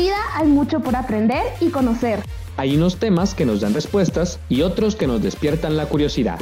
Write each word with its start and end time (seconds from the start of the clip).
vida 0.00 0.16
hay 0.34 0.46
mucho 0.46 0.80
por 0.80 0.96
aprender 0.96 1.42
y 1.60 1.68
conocer. 1.68 2.24
Hay 2.56 2.76
unos 2.76 2.96
temas 2.96 3.34
que 3.34 3.44
nos 3.44 3.60
dan 3.60 3.74
respuestas 3.74 4.38
y 4.48 4.62
otros 4.62 4.96
que 4.96 5.06
nos 5.06 5.22
despiertan 5.22 5.76
la 5.76 5.86
curiosidad. 5.86 6.38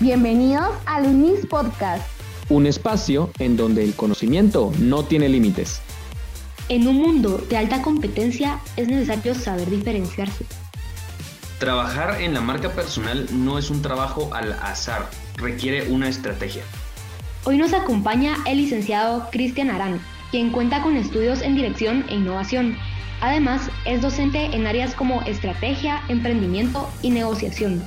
Bienvenidos 0.00 0.70
al 0.86 1.06
UNIS 1.06 1.46
Podcast. 1.46 2.02
Un 2.48 2.66
espacio 2.66 3.30
en 3.38 3.56
donde 3.56 3.84
el 3.84 3.94
conocimiento 3.94 4.72
no 4.78 5.04
tiene 5.04 5.28
límites. 5.28 5.82
En 6.68 6.88
un 6.88 6.96
mundo 6.96 7.38
de 7.50 7.58
alta 7.58 7.82
competencia 7.82 8.60
es 8.76 8.88
necesario 8.88 9.34
saber 9.34 9.68
diferenciarse. 9.68 10.46
Trabajar 11.58 12.22
en 12.22 12.32
la 12.32 12.40
marca 12.40 12.70
personal 12.70 13.26
no 13.30 13.58
es 13.58 13.68
un 13.68 13.82
trabajo 13.82 14.30
al 14.32 14.54
azar, 14.54 15.10
requiere 15.36 15.90
una 15.90 16.08
estrategia. 16.08 16.62
Hoy 17.44 17.58
nos 17.58 17.74
acompaña 17.74 18.36
el 18.46 18.58
licenciado 18.58 19.28
Cristian 19.30 19.70
Arán, 19.70 20.00
quien 20.30 20.50
cuenta 20.50 20.82
con 20.82 20.96
estudios 20.96 21.42
en 21.42 21.56
dirección 21.56 22.04
e 22.08 22.14
innovación. 22.14 22.76
Además, 23.20 23.70
es 23.84 24.00
docente 24.00 24.44
en 24.44 24.66
áreas 24.66 24.94
como 24.94 25.22
estrategia, 25.22 26.02
emprendimiento 26.08 26.88
y 27.02 27.10
negociación. 27.10 27.82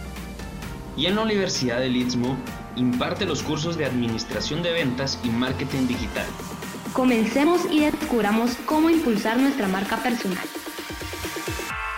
Y 0.95 1.07
en 1.07 1.15
la 1.15 1.23
Universidad 1.23 1.79
del 1.79 1.95
Istmo 1.95 2.37
imparte 2.75 3.25
los 3.25 3.41
cursos 3.41 3.77
de 3.77 3.85
administración 3.85 4.61
de 4.61 4.73
ventas 4.73 5.19
y 5.23 5.29
marketing 5.29 5.87
digital. 5.87 6.25
Comencemos 6.91 7.61
y 7.71 7.79
descubramos 7.79 8.55
cómo 8.65 8.89
impulsar 8.89 9.37
nuestra 9.37 9.67
marca 9.67 9.97
personal. 9.97 10.45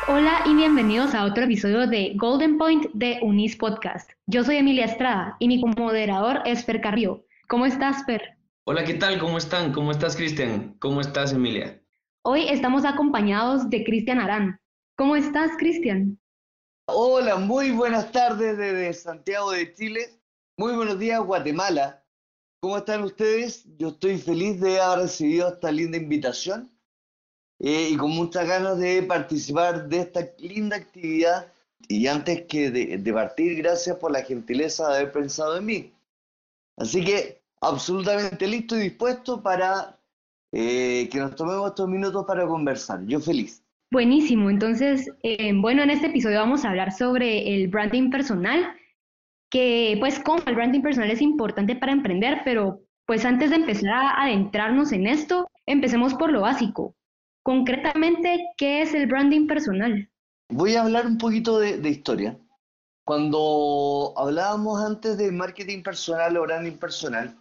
Hola 0.07 0.43
y 0.45 0.53
bienvenidos 0.53 1.15
a 1.15 1.25
otro 1.25 1.43
episodio 1.43 1.87
de 1.87 2.13
Golden 2.15 2.57
Point 2.57 2.85
de 2.93 3.17
Unis 3.21 3.55
Podcast. 3.55 4.11
Yo 4.27 4.43
soy 4.43 4.57
Emilia 4.57 4.85
Estrada 4.85 5.35
y 5.39 5.47
mi 5.47 5.61
moderador 5.77 6.41
es 6.45 6.63
Fer 6.63 6.79
Carrillo. 6.79 7.25
¿Cómo 7.47 7.65
estás, 7.65 8.05
Fer? 8.05 8.34
Hola, 8.67 8.83
¿qué 8.83 8.95
tal? 8.95 9.19
¿Cómo 9.19 9.37
están? 9.37 9.71
¿Cómo 9.71 9.91
estás, 9.91 10.15
Cristian? 10.15 10.75
¿Cómo 10.79 10.99
estás, 10.99 11.31
Emilia? 11.33 11.79
Hoy 12.23 12.49
estamos 12.49 12.83
acompañados 12.83 13.69
de 13.69 13.83
Cristian 13.83 14.19
Arán. 14.19 14.59
¿Cómo 14.97 15.15
estás, 15.15 15.51
Cristian? 15.59 16.19
Hola, 16.87 17.35
muy 17.35 17.69
buenas 17.69 18.11
tardes 18.11 18.57
desde 18.57 18.91
Santiago 18.93 19.51
de 19.51 19.71
Chile. 19.71 20.19
Muy 20.57 20.75
buenos 20.75 20.97
días, 20.97 21.23
Guatemala. 21.23 22.03
¿Cómo 22.59 22.77
están 22.77 23.03
ustedes? 23.03 23.67
Yo 23.77 23.89
estoy 23.89 24.17
feliz 24.17 24.59
de 24.59 24.81
haber 24.81 25.03
recibido 25.03 25.49
esta 25.49 25.71
linda 25.71 25.99
invitación 25.99 26.75
eh, 27.59 27.89
y 27.91 27.97
con 27.97 28.09
muchas 28.09 28.47
ganas 28.47 28.79
de 28.79 29.03
participar 29.03 29.87
de 29.87 29.99
esta 29.99 30.27
linda 30.39 30.75
actividad. 30.75 31.53
Y 31.87 32.07
antes 32.07 32.47
que 32.47 32.71
de, 32.71 32.97
de 32.97 33.13
partir, 33.13 33.61
gracias 33.61 33.95
por 33.97 34.09
la 34.09 34.23
gentileza 34.23 34.89
de 34.89 34.95
haber 34.95 35.11
pensado 35.11 35.55
en 35.55 35.65
mí. 35.67 35.93
Así 36.77 37.05
que 37.05 37.44
absolutamente 37.67 38.47
listo 38.47 38.77
y 38.77 38.81
dispuesto 38.81 39.41
para 39.41 39.99
eh, 40.51 41.09
que 41.11 41.19
nos 41.19 41.35
tomemos 41.35 41.69
estos 41.69 41.87
minutos 41.89 42.25
para 42.25 42.47
conversar. 42.47 43.05
Yo 43.05 43.19
feliz. 43.19 43.61
Buenísimo, 43.91 44.49
entonces, 44.49 45.09
eh, 45.23 45.51
bueno, 45.53 45.83
en 45.83 45.89
este 45.89 46.07
episodio 46.07 46.39
vamos 46.39 46.65
a 46.65 46.69
hablar 46.69 46.91
sobre 46.91 47.55
el 47.55 47.67
branding 47.67 48.09
personal, 48.09 48.73
que 49.49 49.95
pues 49.99 50.19
como 50.19 50.41
el 50.45 50.55
branding 50.55 50.81
personal 50.81 51.11
es 51.11 51.21
importante 51.21 51.75
para 51.75 51.91
emprender, 51.91 52.41
pero 52.43 52.81
pues 53.05 53.23
antes 53.25 53.51
de 53.51 53.57
empezar 53.57 53.91
a 53.91 54.23
adentrarnos 54.23 54.91
en 54.91 55.07
esto, 55.07 55.47
empecemos 55.65 56.13
por 56.15 56.31
lo 56.31 56.41
básico. 56.41 56.95
Concretamente, 57.43 58.43
¿qué 58.57 58.81
es 58.81 58.93
el 58.95 59.05
branding 59.05 59.45
personal? 59.45 60.09
Voy 60.49 60.75
a 60.75 60.83
hablar 60.83 61.05
un 61.05 61.17
poquito 61.17 61.59
de, 61.59 61.77
de 61.77 61.89
historia. 61.89 62.37
Cuando 63.05 64.13
hablábamos 64.17 64.83
antes 64.83 65.17
de 65.17 65.31
marketing 65.31 65.83
personal 65.83 66.35
o 66.37 66.41
branding 66.41 66.77
personal, 66.77 67.35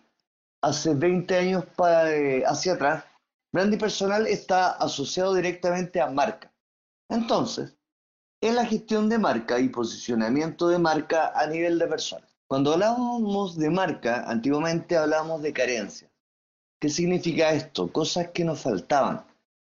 hace 0.65 0.95
20 0.95 1.37
años 1.37 1.65
para, 1.77 2.11
eh, 2.11 2.43
hacia 2.47 2.73
atrás, 2.73 3.05
branding 3.53 3.79
personal 3.79 4.27
está 4.27 4.71
asociado 4.73 5.35
directamente 5.35 6.01
a 6.01 6.11
marca. 6.11 6.53
Entonces, 7.11 7.77
es 8.41 8.55
la 8.55 8.65
gestión 8.65 9.09
de 9.09 9.19
marca 9.19 9.61
y 9.61 9.69
posicionamiento 9.69 10.69
de 10.69 10.79
marca 10.79 11.33
a 11.35 11.47
nivel 11.47 11.79
de 11.79 11.87
personas. 11.87 12.35
Cuando 12.49 12.73
hablábamos 12.73 13.57
de 13.57 13.71
marca, 13.71 14.25
antiguamente 14.27 14.97
hablábamos 14.97 15.43
de 15.43 15.53
carencia. 15.53 16.11
¿Qué 16.81 16.89
significa 16.89 17.53
esto? 17.53 17.91
Cosas 17.93 18.31
que 18.31 18.45
nos 18.45 18.61
faltaban. 18.61 19.25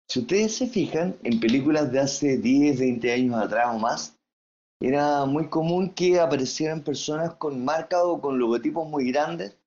Si 0.08 0.20
ustedes 0.20 0.56
se 0.56 0.66
fijan, 0.66 1.16
en 1.22 1.38
películas 1.38 1.90
de 1.92 2.00
hace 2.00 2.36
10, 2.36 2.78
20 2.78 3.12
años 3.12 3.36
atrás 3.36 3.68
o 3.74 3.78
más, 3.78 4.16
era 4.80 5.24
muy 5.24 5.48
común 5.48 5.90
que 5.90 6.18
aparecieran 6.18 6.82
personas 6.82 7.34
con 7.34 7.64
marcas 7.64 8.00
o 8.04 8.20
con 8.20 8.38
logotipos 8.38 8.88
muy 8.88 9.12
grandes 9.12 9.59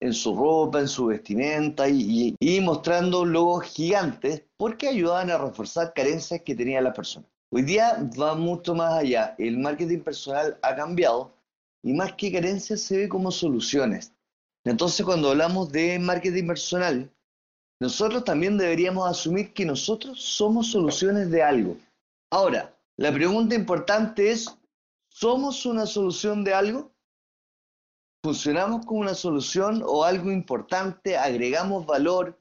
en 0.00 0.12
su 0.12 0.34
ropa, 0.34 0.80
en 0.80 0.88
su 0.88 1.06
vestimenta 1.06 1.88
y, 1.88 2.36
mostrando 2.62 3.24
logos 3.24 3.64
gigantes 3.66 4.44
porque 4.56 4.88
ayudaban 4.88 5.30
a 5.30 5.38
reforzar 5.38 5.92
carencias 5.94 6.42
que 6.42 6.54
tenía 6.54 6.80
la 6.80 6.92
persona. 6.92 7.26
Hoy 7.50 7.62
día 7.62 8.08
va 8.20 8.34
mucho 8.34 8.74
más 8.74 8.94
allá. 8.94 9.34
El 9.38 9.58
marketing 9.58 10.00
personal 10.00 10.58
ha 10.62 10.76
cambiado 10.76 11.34
y 11.82 11.92
más 11.92 12.12
que 12.12 12.32
carencias 12.32 12.80
se 12.80 12.96
ve 12.96 13.08
como 13.08 13.30
soluciones. 13.30 14.12
Entonces 14.64 15.04
cuando 15.04 15.30
hablamos 15.30 15.72
de 15.72 15.98
marketing 15.98 16.46
personal, 16.46 17.10
nosotros 17.80 18.24
también 18.24 18.58
deberíamos 18.58 19.08
asumir 19.08 19.52
que 19.52 19.64
nosotros 19.64 20.20
somos 20.20 20.70
soluciones 20.70 21.30
de 21.30 21.42
algo. 21.42 21.76
Ahora, 22.30 22.76
la 22.96 23.12
pregunta 23.12 23.54
importante 23.54 24.30
es, 24.30 24.52
¿somos 25.08 25.64
una 25.64 25.86
solución 25.86 26.42
de 26.44 26.54
algo? 26.54 26.90
Funcionamos 28.28 28.84
como 28.84 29.00
una 29.00 29.14
solución 29.14 29.82
o 29.86 30.04
algo 30.04 30.30
importante, 30.30 31.16
agregamos 31.16 31.86
valor, 31.86 32.38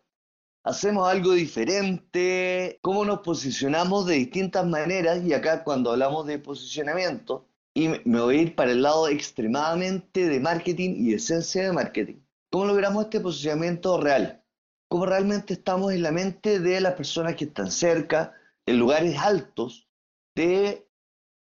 hacemos 0.65 1.07
algo 1.07 1.31
diferente, 1.31 2.77
cómo 2.81 3.05
nos 3.05 3.21
posicionamos 3.21 4.05
de 4.05 4.15
distintas 4.15 4.67
maneras 4.67 5.23
y 5.23 5.31
acá 5.31 5.63
cuando 5.63 5.91
hablamos 5.91 6.27
de 6.27 6.39
posicionamiento, 6.39 7.47
y 7.73 7.87
me 8.03 8.19
voy 8.19 8.37
a 8.37 8.41
ir 8.41 8.55
para 8.55 8.71
el 8.71 8.81
lado 8.81 9.07
extremadamente 9.07 10.27
de 10.27 10.41
marketing 10.41 10.95
y 10.97 11.13
esencia 11.13 11.63
de 11.63 11.71
marketing. 11.71 12.19
¿Cómo 12.51 12.65
logramos 12.65 13.05
este 13.05 13.21
posicionamiento 13.21 13.97
real? 13.97 14.43
¿Cómo 14.89 15.05
realmente 15.05 15.53
estamos 15.53 15.93
en 15.93 16.01
la 16.01 16.11
mente 16.11 16.59
de 16.59 16.81
las 16.81 16.95
personas 16.95 17.35
que 17.35 17.45
están 17.45 17.71
cerca, 17.71 18.33
en 18.65 18.77
lugares 18.77 19.17
altos, 19.17 19.87
de 20.35 20.85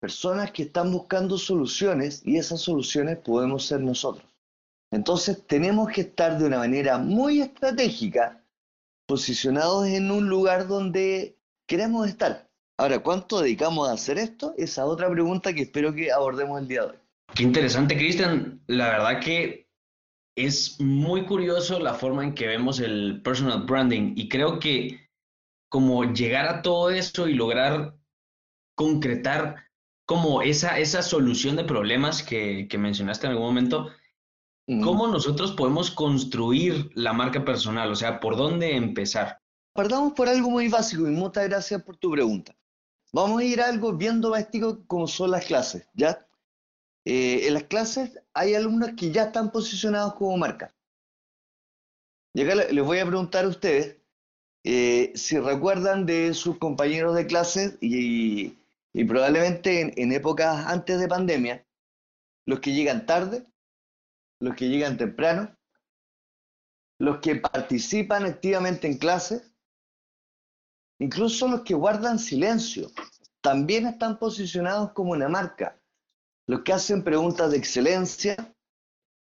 personas 0.01 0.51
que 0.51 0.63
están 0.63 0.91
buscando 0.91 1.37
soluciones 1.37 2.23
y 2.25 2.37
esas 2.37 2.59
soluciones 2.59 3.19
podemos 3.19 3.67
ser 3.67 3.81
nosotros. 3.81 4.30
Entonces 4.91 5.45
tenemos 5.47 5.89
que 5.89 6.01
estar 6.01 6.37
de 6.37 6.45
una 6.45 6.57
manera 6.57 6.97
muy 6.97 7.41
estratégica 7.41 8.43
posicionados 9.07 9.87
en 9.87 10.11
un 10.11 10.27
lugar 10.29 10.67
donde 10.67 11.37
queremos 11.67 12.07
estar. 12.07 12.49
Ahora, 12.77 12.99
¿cuánto 12.99 13.41
dedicamos 13.41 13.89
a 13.89 13.93
hacer 13.93 14.17
esto? 14.17 14.53
Esa 14.57 14.85
otra 14.85 15.09
pregunta 15.09 15.53
que 15.53 15.61
espero 15.61 15.93
que 15.93 16.11
abordemos 16.11 16.61
el 16.61 16.67
día 16.67 16.81
de 16.81 16.87
hoy. 16.87 16.97
Qué 17.33 17.43
interesante, 17.43 17.95
Cristian. 17.95 18.61
La 18.67 18.89
verdad 18.89 19.21
que 19.21 19.69
es 20.35 20.79
muy 20.79 21.25
curioso 21.25 21.79
la 21.79 21.93
forma 21.93 22.23
en 22.23 22.33
que 22.33 22.47
vemos 22.47 22.79
el 22.79 23.21
personal 23.21 23.63
branding 23.63 24.13
y 24.15 24.27
creo 24.29 24.59
que 24.59 25.09
como 25.69 26.03
llegar 26.13 26.47
a 26.47 26.61
todo 26.61 26.89
eso 26.89 27.27
y 27.27 27.33
lograr 27.33 27.95
concretar 28.75 29.67
como 30.05 30.41
esa, 30.41 30.79
esa 30.79 31.01
solución 31.01 31.55
de 31.55 31.63
problemas 31.63 32.23
que, 32.23 32.67
que 32.69 32.77
mencionaste 32.77 33.27
en 33.27 33.33
algún 33.33 33.47
momento, 33.47 33.89
¿cómo 34.83 35.07
nosotros 35.07 35.51
podemos 35.51 35.91
construir 35.91 36.89
la 36.93 37.13
marca 37.13 37.43
personal? 37.43 37.91
O 37.91 37.95
sea, 37.95 38.19
¿por 38.19 38.37
dónde 38.37 38.75
empezar? 38.75 39.39
Partamos 39.73 40.13
por 40.13 40.29
algo 40.29 40.49
muy 40.49 40.67
básico 40.67 41.07
y 41.07 41.11
muchas 41.11 41.47
gracias 41.47 41.81
por 41.83 41.97
tu 41.97 42.11
pregunta. 42.11 42.55
Vamos 43.13 43.41
a 43.41 43.43
ir 43.43 43.61
a 43.61 43.67
algo 43.67 43.93
bien 43.93 44.21
doméstico 44.21 44.85
como 44.87 45.07
son 45.07 45.31
las 45.31 45.45
clases, 45.45 45.87
¿ya? 45.93 46.25
Eh, 47.05 47.47
en 47.47 47.55
las 47.55 47.63
clases 47.63 48.19
hay 48.33 48.53
alumnos 48.53 48.91
que 48.97 49.11
ya 49.11 49.23
están 49.23 49.51
posicionados 49.51 50.13
como 50.15 50.37
marca. 50.37 50.73
Y 52.33 52.43
acá 52.43 52.55
les 52.55 52.85
voy 52.85 52.99
a 52.99 53.05
preguntar 53.05 53.45
a 53.45 53.49
ustedes 53.49 53.97
eh, 54.63 55.11
si 55.15 55.39
recuerdan 55.39 56.05
de 56.05 56.33
sus 56.33 56.57
compañeros 56.57 57.15
de 57.15 57.25
clase 57.25 57.77
y, 57.81 58.57
y 58.93 59.03
probablemente 59.05 60.01
en, 60.01 60.11
épocas 60.11 60.65
antes 60.67 60.99
de 60.99 61.07
pandemia, 61.07 61.65
los 62.45 62.59
que 62.59 62.73
llegan 62.73 63.05
tarde, 63.05 63.45
los 64.41 64.55
que 64.55 64.67
llegan 64.67 64.97
temprano, 64.97 65.55
los 66.99 67.19
que 67.19 67.35
participan 67.35 68.25
activamente 68.25 68.87
en 68.87 68.97
clases, 68.97 69.53
incluso 70.99 71.47
los 71.47 71.61
que 71.61 71.75
guardan 71.75 72.19
silencio, 72.19 72.89
también 73.41 73.87
están 73.87 74.17
posicionados 74.19 74.91
como 74.93 75.11
una 75.11 75.29
marca. 75.29 75.79
Los 76.47 76.61
que 76.61 76.73
hacen 76.73 77.03
preguntas 77.03 77.51
de 77.51 77.57
excelencia, 77.57 78.35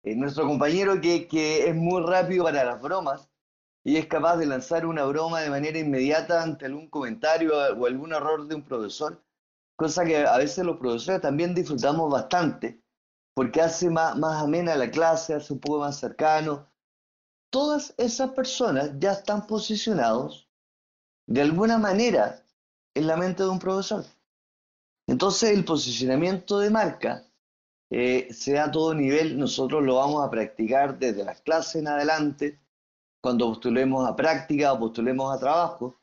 eh, 0.04 0.16
nuestro 0.16 0.48
compañero 0.48 1.00
que, 1.01 1.27
que 1.27 1.68
es 1.68 1.75
muy 1.75 2.01
rápido 2.01 2.45
para 2.45 2.63
las 2.63 2.81
bromas 2.81 3.30
y 3.83 3.98
es 3.98 4.07
capaz 4.07 4.38
de 4.38 4.45
lanzar 4.45 4.86
una 4.86 5.04
broma 5.04 5.42
de 5.42 5.50
manera 5.50 5.80
inmediata 5.80 6.42
ante 6.42 6.65
algún 6.65 6.89
comentario 6.89 7.54
o 7.77 7.86
algún 7.86 8.13
error 8.13 8.48
de 8.48 8.56
un 8.56 8.63
profesor, 8.63 9.22
cosa 9.75 10.06
que 10.06 10.25
a 10.25 10.38
veces 10.38 10.65
los 10.65 10.77
profesores 10.77 11.22
también 11.22 11.54
disfrutamos 11.54 12.10
bastante, 12.10 12.81
porque 13.39 13.62
hace 13.62 13.89
más, 13.89 14.18
amena 14.21 14.75
la 14.75 14.91
clase, 14.91 15.33
hace 15.33 15.53
un 15.53 15.62
poco 15.62 15.80
más 15.80 15.97
cercano. 15.97 16.68
Todas 17.50 17.94
esas 17.95 18.31
personas 18.31 18.91
ya 19.00 19.13
están 19.13 19.47
posicionados 19.47 20.50
de 21.25 21.44
alguna 21.44 21.77
manera 21.77 22.44
en 22.94 23.07
la 23.07 23.15
mente 23.15 23.44
de 23.44 23.47
un 23.47 23.57
profesor. 23.57 24.03
Entonces 25.07 25.51
el 25.51 25.63
posicionamiento 25.63 26.59
de 26.59 26.69
marca 26.69 27.24
eh, 27.89 28.27
sea 28.33 28.65
a 28.65 28.71
todo 28.71 28.94
nivel, 28.94 29.39
nosotros 29.39 29.83
lo 29.83 29.95
vamos 29.95 30.21
a 30.21 30.30
practicar 30.30 31.00
desde 31.00 31.24
las 31.24 31.39
clases 31.39 31.75
en 31.75 31.88
adelante, 31.88 32.59
cuando 33.21 33.47
postulemos 33.47 34.06
a 34.06 34.18
práctica 34.18 34.74
o 34.74 34.80
postulemos 34.80 35.33
a 35.33 35.39
trabajo. 35.39 35.95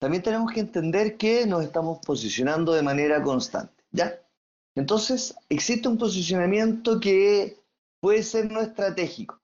También 0.00 0.24
tenemos 0.24 0.52
que 0.52 0.58
entender 0.58 1.16
que 1.16 1.46
nos 1.46 1.62
estamos 1.62 2.00
posicionando 2.04 2.72
de 2.72 2.82
manera 2.82 3.22
constante, 3.22 3.84
¿ya? 3.92 4.20
Entonces, 4.76 5.34
existe 5.48 5.88
un 5.88 5.98
posicionamiento 5.98 7.00
que 7.00 7.60
puede 8.00 8.22
ser 8.22 8.50
no 8.50 8.60
estratégico, 8.60 9.40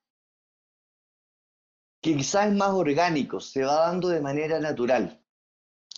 que 2.02 2.16
quizás 2.16 2.48
es 2.48 2.54
más 2.54 2.70
orgánico, 2.70 3.40
se 3.40 3.64
va 3.64 3.88
dando 3.88 4.08
de 4.08 4.20
manera 4.20 4.60
natural. 4.60 5.20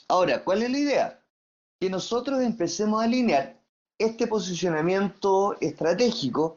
Ahora, 0.09 0.43
¿cuál 0.43 0.63
es 0.63 0.71
la 0.71 0.79
idea? 0.79 1.25
Que 1.81 1.91
nosotros 1.91 2.41
empecemos 2.41 3.01
a 3.01 3.05
alinear 3.05 3.63
este 3.99 4.27
posicionamiento 4.27 5.61
estratégico 5.61 6.57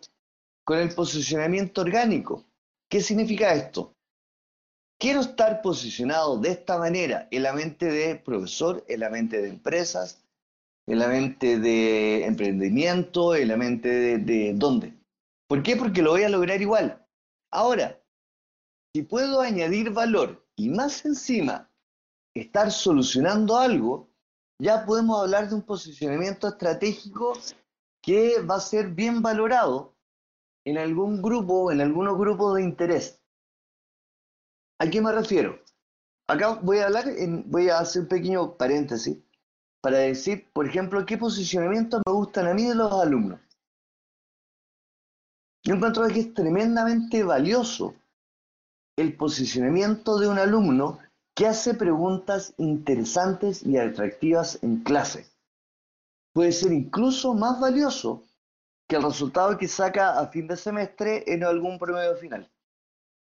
con 0.63 0.79
el 0.79 0.93
posicionamiento 0.93 1.81
orgánico. 1.81 2.45
¿Qué 2.89 3.01
significa 3.01 3.53
esto? 3.53 3.95
Quiero 4.99 5.21
estar 5.21 5.61
posicionado 5.61 6.37
de 6.37 6.49
esta 6.49 6.77
manera 6.77 7.27
en 7.31 7.43
la 7.43 7.53
mente 7.53 7.87
de 7.87 8.15
profesor, 8.15 8.85
en 8.87 8.99
la 8.99 9.09
mente 9.09 9.41
de 9.41 9.49
empresas, 9.49 10.23
en 10.87 10.99
la 10.99 11.07
mente 11.07 11.59
de 11.59 12.25
emprendimiento, 12.25 13.35
en 13.35 13.47
la 13.47 13.57
mente 13.57 13.89
de, 13.89 14.17
de 14.17 14.53
dónde. 14.55 14.99
¿Por 15.47 15.63
qué? 15.63 15.75
Porque 15.75 16.01
lo 16.01 16.11
voy 16.11 16.23
a 16.23 16.29
lograr 16.29 16.61
igual. 16.61 17.05
Ahora, 17.51 18.01
si 18.93 19.03
puedo 19.03 19.41
añadir 19.41 19.91
valor 19.91 20.45
y 20.55 20.69
más 20.69 21.05
encima 21.05 21.71
estar 22.35 22.71
solucionando 22.71 23.57
algo, 23.57 24.09
ya 24.61 24.85
podemos 24.85 25.21
hablar 25.21 25.49
de 25.49 25.55
un 25.55 25.61
posicionamiento 25.63 26.47
estratégico 26.47 27.33
que 28.01 28.41
va 28.41 28.55
a 28.55 28.59
ser 28.59 28.89
bien 28.89 29.21
valorado 29.21 29.95
en 30.65 30.77
algún 30.77 31.21
grupo, 31.21 31.71
en 31.71 31.81
algunos 31.81 32.17
grupos 32.17 32.55
de 32.55 32.63
interés. 32.63 33.21
¿A 34.79 34.89
qué 34.89 35.01
me 35.01 35.11
refiero? 35.11 35.59
Acá 36.27 36.59
voy 36.61 36.79
a 36.79 36.85
hablar, 36.85 37.05
voy 37.45 37.69
a 37.69 37.79
hacer 37.79 38.03
un 38.03 38.07
pequeño 38.07 38.57
paréntesis 38.57 39.17
para 39.81 39.97
decir, 39.97 40.47
por 40.53 40.67
ejemplo, 40.67 41.05
qué 41.05 41.17
posicionamientos 41.17 42.01
me 42.05 42.13
gustan 42.13 42.47
a 42.47 42.53
mí 42.53 42.65
de 42.65 42.75
los 42.75 42.93
alumnos. 42.93 43.39
Yo 45.63 45.75
encuentro 45.75 46.07
que 46.07 46.19
es 46.19 46.33
tremendamente 46.33 47.23
valioso 47.23 47.95
el 48.97 49.15
posicionamiento 49.15 50.17
de 50.19 50.27
un 50.27 50.39
alumno 50.39 50.99
que 51.35 51.47
hace 51.47 51.73
preguntas 51.73 52.53
interesantes 52.57 53.63
y 53.65 53.77
atractivas 53.77 54.59
en 54.63 54.83
clase. 54.83 55.27
Puede 56.33 56.51
ser 56.51 56.71
incluso 56.71 57.33
más 57.33 57.59
valioso 57.59 58.23
que 58.87 58.97
el 58.97 59.03
resultado 59.03 59.57
que 59.57 59.67
saca 59.67 60.19
a 60.19 60.27
fin 60.27 60.47
de 60.47 60.57
semestre 60.57 61.23
en 61.27 61.43
algún 61.43 61.79
promedio 61.79 62.15
final. 62.15 62.49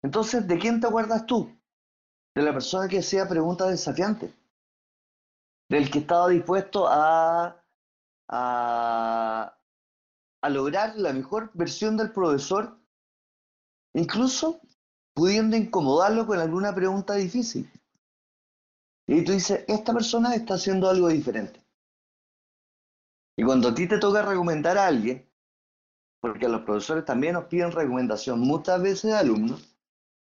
Entonces, 0.03 0.47
¿de 0.47 0.59
quién 0.59 0.81
te 0.81 0.87
acuerdas 0.87 1.27
tú? 1.27 1.51
De 2.35 2.43
la 2.43 2.53
persona 2.53 2.89
que 2.89 2.99
hacía 2.99 3.29
preguntas 3.29 3.71
desafiantes, 3.71 4.33
del 5.73 5.91
que 5.91 6.01
estaba 6.01 6.29
dispuesto 6.29 6.87
a, 6.87 7.57
a, 8.29 9.59
lograr 10.51 10.97
la 10.97 11.15
mejor 11.15 11.51
versión 11.55 11.97
del 11.97 12.13
profesor, 12.13 12.77
incluso 13.95 14.61
pudiendo 15.15 15.57
incomodarlo 15.57 16.27
con 16.27 16.39
alguna 16.39 16.75
pregunta 16.75 17.15
difícil. 17.15 17.71
Y 19.07 19.25
tú 19.25 19.33
dices, 19.33 19.65
esta 19.67 19.95
persona 19.95 20.35
está 20.35 20.55
haciendo 20.55 20.91
algo 20.91 21.09
diferente. 21.09 21.65
Y 23.39 23.43
cuando 23.43 23.71
a 23.71 23.75
ti 23.75 23.89
te 23.89 23.99
toca 23.99 24.21
recomendar 24.21 24.77
a 24.77 24.87
alguien, 24.87 25.27
porque 26.21 26.49
los 26.49 26.61
profesores 26.63 27.07
también 27.07 27.33
nos 27.33 27.45
piden 27.45 27.73
recomendación 27.73 28.41
muchas 28.41 28.83
veces 28.83 29.11
de 29.11 29.17
alumnos, 29.17 29.75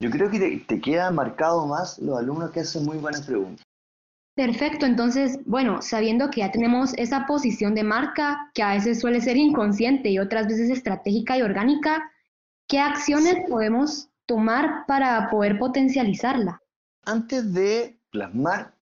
yo 0.00 0.11
creo 0.11 0.31
que 0.31 0.38
te, 0.38 0.56
te 0.61 0.81
queda 0.81 1.11
marcado 1.11 1.67
más 1.67 1.99
los 1.99 2.19
alumnos 2.19 2.53
que 2.53 2.61
hacen 2.61 2.87
muy 2.87 2.97
buenas 2.97 3.27
preguntas. 3.27 3.65
Perfecto, 4.37 4.85
entonces, 4.85 5.38
bueno, 5.47 5.81
sabiendo 5.81 6.29
que 6.29 6.41
ya 6.41 6.53
tenemos 6.53 6.93
esa 6.99 7.25
posición 7.27 7.75
de 7.75 7.85
marca, 7.85 8.50
que 8.53 8.62
a 8.62 8.75
veces 8.75 9.00
suele 9.00 9.23
ser 9.23 9.38
inconsciente 9.38 10.11
y 10.11 10.19
otras 10.19 10.47
veces 10.47 10.69
estratégica 10.69 11.38
y 11.38 11.43
orgánica, 11.43 12.12
¿qué 12.69 12.79
acciones 12.79 13.37
podemos 13.49 14.11
tomar 14.27 14.85
para 14.87 15.31
poder 15.31 15.59
potencializarla? 15.59 16.61
Antes 17.06 17.55
de 17.55 17.99
plasmar 18.11 18.75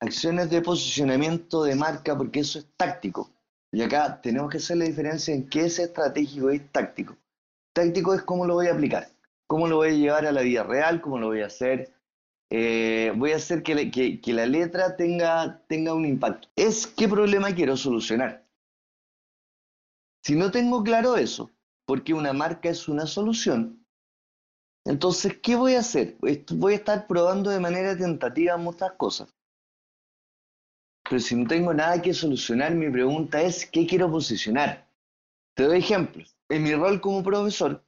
acciones 0.00 0.48
de 0.48 0.62
posicionamiento 0.62 1.64
de 1.64 1.74
marca, 1.74 2.16
porque 2.16 2.40
eso 2.40 2.58
es 2.58 2.66
táctico, 2.78 3.30
y 3.72 3.82
acá 3.82 4.18
tenemos 4.22 4.50
que 4.50 4.56
hacer 4.56 4.78
la 4.78 4.86
diferencia 4.86 5.34
en 5.34 5.46
qué 5.50 5.66
es 5.66 5.78
estratégico 5.78 6.50
y 6.50 6.60
táctico. 6.60 7.18
Táctico 7.74 8.14
es 8.14 8.22
cómo 8.22 8.46
lo 8.46 8.54
voy 8.54 8.68
a 8.68 8.72
aplicar, 8.72 9.08
cómo 9.46 9.68
lo 9.68 9.76
voy 9.76 9.88
a 9.88 9.92
llevar 9.92 10.24
a 10.24 10.32
la 10.32 10.40
vida 10.40 10.62
real, 10.62 11.02
cómo 11.02 11.18
lo 11.18 11.26
voy 11.26 11.42
a 11.42 11.48
hacer. 11.48 11.92
Eh, 12.50 13.12
voy 13.16 13.32
a 13.32 13.36
hacer 13.36 13.62
que, 13.62 13.90
que, 13.90 14.20
que 14.20 14.32
la 14.32 14.46
letra 14.46 14.96
tenga, 14.96 15.62
tenga 15.66 15.94
un 15.94 16.06
impacto. 16.06 16.48
Es 16.56 16.86
qué 16.86 17.08
problema 17.08 17.54
quiero 17.54 17.76
solucionar. 17.76 18.46
Si 20.22 20.34
no 20.34 20.50
tengo 20.50 20.82
claro 20.82 21.16
eso, 21.16 21.50
porque 21.86 22.14
una 22.14 22.32
marca 22.32 22.68
es 22.68 22.88
una 22.88 23.06
solución, 23.06 23.86
entonces, 24.86 25.38
¿qué 25.42 25.56
voy 25.56 25.74
a 25.74 25.80
hacer? 25.80 26.16
Voy 26.20 26.72
a 26.72 26.76
estar 26.76 27.08
probando 27.08 27.50
de 27.50 27.58
manera 27.58 27.96
tentativa 27.96 28.56
muchas 28.56 28.92
cosas. 28.92 29.28
Pero 31.08 31.20
si 31.20 31.34
no 31.34 31.48
tengo 31.48 31.74
nada 31.74 32.00
que 32.00 32.14
solucionar, 32.14 32.72
mi 32.74 32.88
pregunta 32.88 33.42
es, 33.42 33.66
¿qué 33.66 33.84
quiero 33.84 34.08
posicionar? 34.10 34.88
Te 35.54 35.64
doy 35.64 35.78
ejemplos. 35.78 36.36
En 36.48 36.62
mi 36.62 36.74
rol 36.74 37.00
como 37.00 37.24
profesor, 37.24 37.84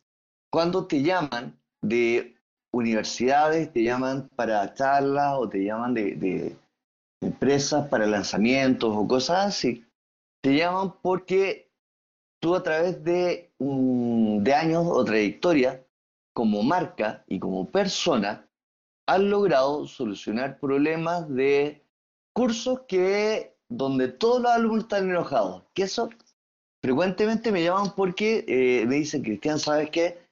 cuando 0.51 0.89
te 0.89 1.03
llaman 1.03 1.61
de 1.83 2.37
universidades, 2.79 3.73
te 3.73 3.83
llaman 3.83 4.29
para 4.37 4.75
charlas 4.75 5.35
o 5.39 5.49
te 5.49 5.65
llaman 5.65 5.95
de, 5.95 6.57
empresas 7.21 7.89
para 7.89 8.07
lanzamientos 8.07 8.95
o 8.97 9.09
cosas 9.09 9.47
así, 9.47 9.85
te 10.41 10.57
llaman 10.57 10.95
porque 11.03 11.71
tú 12.41 12.55
a 12.55 12.63
través 12.63 13.03
de, 13.03 13.51
de 13.59 14.55
años 14.55 14.87
o 14.87 15.05
trayectoria 15.05 15.85
como 16.33 16.63
marca 16.63 17.25
y 17.27 17.41
como 17.41 17.69
persona 17.69 18.49
han 19.09 19.31
logrado 19.31 19.87
solucionar 19.87 20.61
problemas 20.61 21.29
de 21.29 21.83
cursos 22.33 22.83
que 22.87 23.57
donde 23.69 24.09
todos 24.09 24.43
los 24.43 24.53
alumnos 24.53 24.85
están 24.85 25.11
enojados. 25.11 25.65
Que 25.75 25.85
eso 25.85 26.11
frecuentemente 26.83 27.51
me 27.51 27.65
llaman 27.65 27.93
porque 27.97 28.45
eh, 28.47 28.87
me 28.87 28.97
dicen, 28.97 29.23
Cristian, 29.23 29.59
¿sabes 29.59 29.91
qué? 29.91 30.28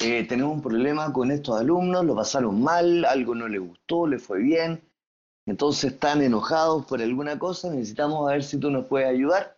Eh, 0.00 0.24
tenemos 0.28 0.52
un 0.54 0.62
problema 0.62 1.12
con 1.12 1.30
estos 1.32 1.60
alumnos, 1.60 2.04
lo 2.04 2.14
pasaron 2.14 2.62
mal, 2.62 3.04
algo 3.04 3.34
no 3.34 3.48
les 3.48 3.60
gustó, 3.60 4.06
les 4.06 4.22
fue 4.22 4.40
bien, 4.40 4.80
entonces 5.44 5.92
están 5.92 6.22
enojados 6.22 6.86
por 6.86 7.02
alguna 7.02 7.36
cosa, 7.38 7.70
necesitamos 7.70 8.28
ver 8.28 8.44
si 8.44 8.58
tú 8.60 8.70
nos 8.70 8.86
puedes 8.86 9.08
ayudar 9.08 9.56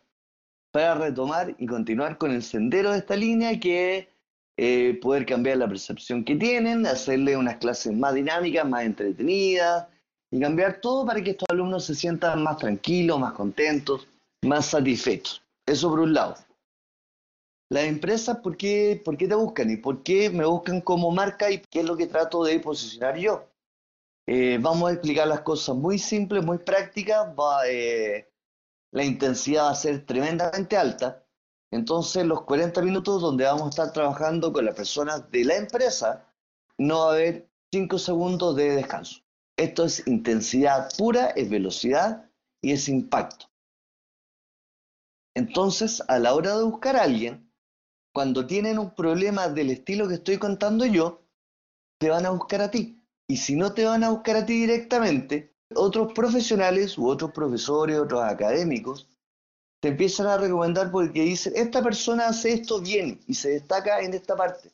para 0.72 0.94
retomar 0.94 1.54
y 1.58 1.66
continuar 1.66 2.16
con 2.16 2.30
el 2.30 2.42
sendero 2.42 2.92
de 2.92 2.98
esta 2.98 3.16
línea 3.16 3.60
que 3.60 4.08
eh, 4.56 4.98
poder 5.02 5.26
cambiar 5.26 5.58
la 5.58 5.68
percepción 5.68 6.24
que 6.24 6.36
tienen, 6.36 6.86
hacerle 6.86 7.36
unas 7.36 7.56
clases 7.56 7.92
más 7.92 8.14
dinámicas, 8.14 8.66
más 8.66 8.84
entretenidas 8.84 9.88
y 10.30 10.40
cambiar 10.40 10.80
todo 10.80 11.04
para 11.04 11.22
que 11.22 11.30
estos 11.30 11.48
alumnos 11.50 11.84
se 11.84 11.94
sientan 11.94 12.42
más 12.42 12.58
tranquilos, 12.58 13.18
más 13.18 13.32
contentos, 13.32 14.06
más 14.42 14.66
satisfechos. 14.66 15.42
Eso 15.66 15.90
por 15.90 16.00
un 16.00 16.14
lado. 16.14 16.36
Las 17.70 17.84
empresas, 17.84 18.38
¿por 18.38 18.56
qué, 18.56 19.00
¿por 19.04 19.16
qué 19.16 19.28
te 19.28 19.34
buscan? 19.36 19.70
¿Y 19.70 19.76
por 19.76 20.02
qué 20.02 20.28
me 20.28 20.44
buscan 20.44 20.80
como 20.80 21.12
marca? 21.12 21.48
¿Y 21.50 21.60
qué 21.60 21.80
es 21.80 21.84
lo 21.84 21.96
que 21.96 22.08
trato 22.08 22.42
de 22.42 22.58
posicionar 22.58 23.16
yo? 23.16 23.48
Eh, 24.26 24.58
vamos 24.60 24.90
a 24.90 24.92
explicar 24.94 25.28
las 25.28 25.42
cosas 25.42 25.76
muy 25.76 25.96
simples, 25.96 26.44
muy 26.44 26.58
prácticas. 26.58 27.28
Eh, 27.68 28.28
la 28.90 29.04
intensidad 29.04 29.66
va 29.66 29.70
a 29.70 29.74
ser 29.76 30.04
tremendamente 30.04 30.76
alta. 30.76 31.24
Entonces, 31.70 32.26
los 32.26 32.42
40 32.42 32.82
minutos 32.82 33.22
donde 33.22 33.44
vamos 33.44 33.66
a 33.66 33.70
estar 33.70 33.92
trabajando 33.92 34.52
con 34.52 34.64
las 34.64 34.74
personas 34.74 35.30
de 35.30 35.44
la 35.44 35.56
empresa, 35.56 36.26
no 36.76 36.98
va 36.98 37.10
a 37.10 37.14
haber 37.14 37.48
5 37.72 37.98
segundos 37.98 38.56
de 38.56 38.74
descanso. 38.74 39.20
Esto 39.56 39.84
es 39.84 40.04
intensidad 40.08 40.88
pura, 40.98 41.26
es 41.36 41.48
velocidad 41.48 42.28
y 42.60 42.72
es 42.72 42.88
impacto. 42.88 43.46
Entonces, 45.36 46.02
a 46.08 46.18
la 46.18 46.34
hora 46.34 46.56
de 46.56 46.64
buscar 46.64 46.96
a 46.96 47.02
alguien, 47.02 47.49
cuando 48.12 48.46
tienen 48.46 48.78
un 48.78 48.94
problema 48.94 49.48
del 49.48 49.70
estilo 49.70 50.08
que 50.08 50.14
estoy 50.14 50.38
contando 50.38 50.84
yo, 50.84 51.22
te 51.98 52.10
van 52.10 52.26
a 52.26 52.30
buscar 52.30 52.62
a 52.62 52.70
ti. 52.70 53.02
Y 53.28 53.36
si 53.36 53.54
no 53.54 53.72
te 53.72 53.84
van 53.84 54.02
a 54.02 54.10
buscar 54.10 54.36
a 54.36 54.46
ti 54.46 54.60
directamente, 54.60 55.54
otros 55.74 56.12
profesionales 56.12 56.98
u 56.98 57.08
otros 57.08 57.30
profesores, 57.32 57.98
otros 57.98 58.22
académicos, 58.22 59.08
te 59.80 59.88
empiezan 59.88 60.26
a 60.26 60.36
recomendar 60.36 60.90
porque 60.90 61.22
dicen, 61.22 61.52
esta 61.56 61.82
persona 61.82 62.28
hace 62.28 62.52
esto 62.52 62.80
bien 62.80 63.20
y 63.26 63.34
se 63.34 63.50
destaca 63.50 64.00
en 64.00 64.14
esta 64.14 64.36
parte. 64.36 64.72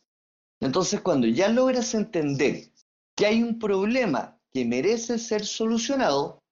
Entonces, 0.61 1.00
cuando 1.00 1.26
ya 1.26 1.49
logras 1.49 1.95
entender 1.95 2.71
que 3.14 3.26
hay 3.26 3.43
un 3.43 3.59
problema 3.59 4.38
que 4.52 4.64
merece 4.64 5.19
ser 5.19 5.45
solucionado, 5.45 6.43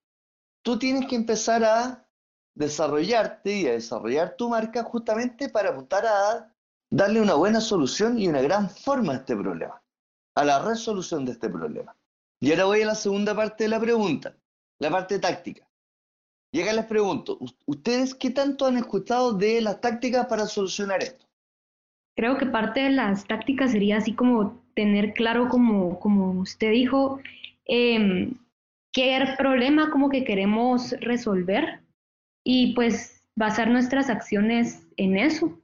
tú 0.62 0.78
tienes 0.78 1.06
que 1.08 1.16
empezar 1.16 1.64
a 1.64 2.06
desarrollarte 2.54 3.56
y 3.56 3.66
a 3.66 3.72
desarrollar 3.72 4.36
tu 4.36 4.48
marca 4.48 4.84
justamente 4.84 5.48
para 5.48 5.70
apuntar 5.70 6.06
a 6.06 6.53
darle 6.94 7.20
una 7.20 7.34
buena 7.34 7.60
solución 7.60 8.20
y 8.20 8.28
una 8.28 8.40
gran 8.40 8.70
forma 8.70 9.14
a 9.14 9.16
este 9.16 9.34
problema, 9.34 9.82
a 10.36 10.44
la 10.44 10.64
resolución 10.64 11.24
de 11.24 11.32
este 11.32 11.48
problema. 11.48 11.96
Y 12.40 12.52
ahora 12.52 12.66
voy 12.66 12.82
a 12.82 12.86
la 12.86 12.94
segunda 12.94 13.34
parte 13.34 13.64
de 13.64 13.70
la 13.70 13.80
pregunta, 13.80 14.36
la 14.78 14.90
parte 14.90 15.18
táctica. 15.18 15.66
Y 16.52 16.62
acá 16.62 16.72
les 16.72 16.84
pregunto, 16.84 17.36
¿ustedes 17.66 18.14
qué 18.14 18.30
tanto 18.30 18.66
han 18.66 18.76
escuchado 18.76 19.32
de 19.32 19.60
las 19.60 19.80
tácticas 19.80 20.26
para 20.26 20.46
solucionar 20.46 21.02
esto? 21.02 21.26
Creo 22.16 22.38
que 22.38 22.46
parte 22.46 22.80
de 22.80 22.90
las 22.90 23.26
tácticas 23.26 23.72
sería 23.72 23.96
así 23.96 24.14
como 24.14 24.62
tener 24.74 25.14
claro, 25.14 25.48
como, 25.48 25.98
como 25.98 26.30
usted 26.40 26.70
dijo, 26.70 27.20
eh, 27.66 28.30
qué 28.92 29.34
problema 29.36 29.90
como 29.90 30.10
que 30.10 30.22
queremos 30.22 30.92
resolver 31.00 31.80
y 32.44 32.72
pues 32.74 33.24
basar 33.34 33.68
nuestras 33.68 34.10
acciones 34.10 34.86
en 34.96 35.16
eso. 35.16 35.58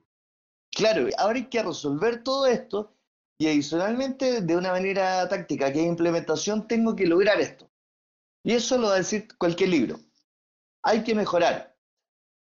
Claro, 0.81 1.09
ahora 1.19 1.37
hay 1.37 1.51
que 1.51 1.63
resolver 1.63 2.23
todo 2.23 2.47
esto 2.47 2.97
y 3.39 3.49
adicionalmente 3.49 4.41
de 4.41 4.57
una 4.57 4.71
manera 4.71 5.29
táctica, 5.29 5.71
que 5.71 5.81
es 5.81 5.87
implementación, 5.87 6.67
tengo 6.67 6.97
que 6.97 7.07
lograr 7.07 7.39
esto. 7.39 7.71
Y 8.43 8.55
eso 8.55 8.79
lo 8.79 8.87
va 8.87 8.95
a 8.95 8.97
decir 8.97 9.29
cualquier 9.37 9.69
libro. 9.69 10.01
Hay 10.83 11.05
que 11.05 11.15
mejorar, 11.15 11.77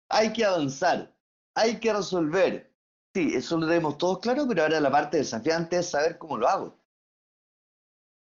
hay 0.09 0.33
que 0.33 0.43
avanzar, 0.43 1.15
hay 1.55 1.79
que 1.79 1.93
resolver. 1.93 2.75
Sí, 3.13 3.35
eso 3.35 3.57
lo 3.57 3.67
tenemos 3.67 3.97
todos 3.97 4.19
claro, 4.19 4.45
pero 4.49 4.63
ahora 4.63 4.81
la 4.81 4.91
parte 4.91 5.15
desafiante 5.15 5.77
es 5.77 5.91
saber 5.91 6.17
cómo 6.17 6.37
lo 6.37 6.49
hago. 6.49 6.77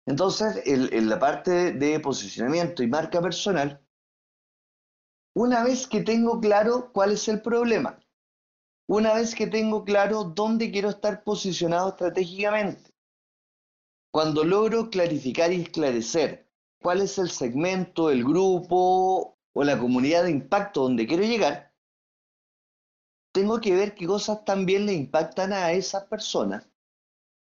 Entonces, 0.06 0.62
en, 0.64 1.06
la 1.10 1.18
parte 1.18 1.74
de 1.74 2.00
posicionamiento 2.00 2.82
y 2.82 2.86
marca 2.86 3.20
personal, 3.20 3.86
una 5.34 5.64
vez 5.64 5.86
que 5.86 6.00
tengo 6.00 6.40
claro 6.40 6.92
cuál 6.94 7.12
es 7.12 7.28
el 7.28 7.42
problema, 7.42 8.00
una 8.88 9.14
vez 9.14 9.34
que 9.34 9.46
tengo 9.46 9.84
claro 9.84 10.24
dónde 10.24 10.70
quiero 10.70 10.88
estar 10.88 11.22
posicionado 11.22 11.90
estratégicamente, 11.90 12.90
cuando 14.10 14.44
logro 14.44 14.88
clarificar 14.88 15.52
y 15.52 15.60
esclarecer 15.60 16.50
cuál 16.80 17.02
es 17.02 17.18
el 17.18 17.30
segmento, 17.30 18.10
el 18.10 18.24
grupo 18.24 19.38
o 19.52 19.64
la 19.64 19.78
comunidad 19.78 20.24
de 20.24 20.30
impacto 20.30 20.82
donde 20.82 21.06
quiero 21.06 21.22
llegar, 21.22 21.74
tengo 23.32 23.60
que 23.60 23.74
ver 23.74 23.94
qué 23.94 24.06
cosas 24.06 24.44
también 24.46 24.86
le 24.86 24.94
impactan 24.94 25.52
a 25.52 25.72
esas 25.72 26.04
personas 26.04 26.66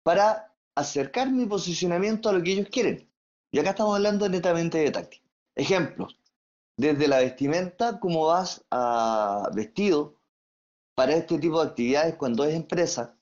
para 0.04 0.56
acercar 0.76 1.32
mi 1.32 1.48
posicionamiento 1.48 2.30
a 2.30 2.34
lo 2.34 2.44
que 2.44 2.54
ellos 2.54 2.70
quieren. 2.70 3.10
Y 3.52 3.58
acá 3.58 3.72
estamos 3.72 3.96
hablando 3.96 4.30
netamente 4.30 4.78
de 4.78 4.92
táctica. 4.92 5.28
Ejemplos, 5.56 6.20
desde 6.78 7.08
la 7.08 7.20
vestimenta, 7.20 8.00
cómo 8.00 8.28
vas 8.28 8.64
a 8.70 9.50
vestido 9.54 10.20
para 10.96 11.16
este 11.16 11.38
tipo 11.40 11.62
de 11.62 11.70
actividades 11.70 12.16
cuando 12.16 12.44
es 12.44 12.54
empresa. 12.54 13.16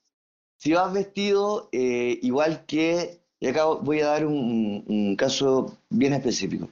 Si 0.57 0.73
vas 0.73 0.93
vestido 0.93 1.69
eh, 1.71 2.19
igual 2.21 2.65
que, 2.65 3.21
y 3.39 3.47
acá 3.47 3.65
voy 3.65 4.01
a 4.01 4.07
dar 4.07 4.25
un, 4.25 5.15
caso 5.17 5.77
bien 5.89 6.13
específico. 6.13 6.69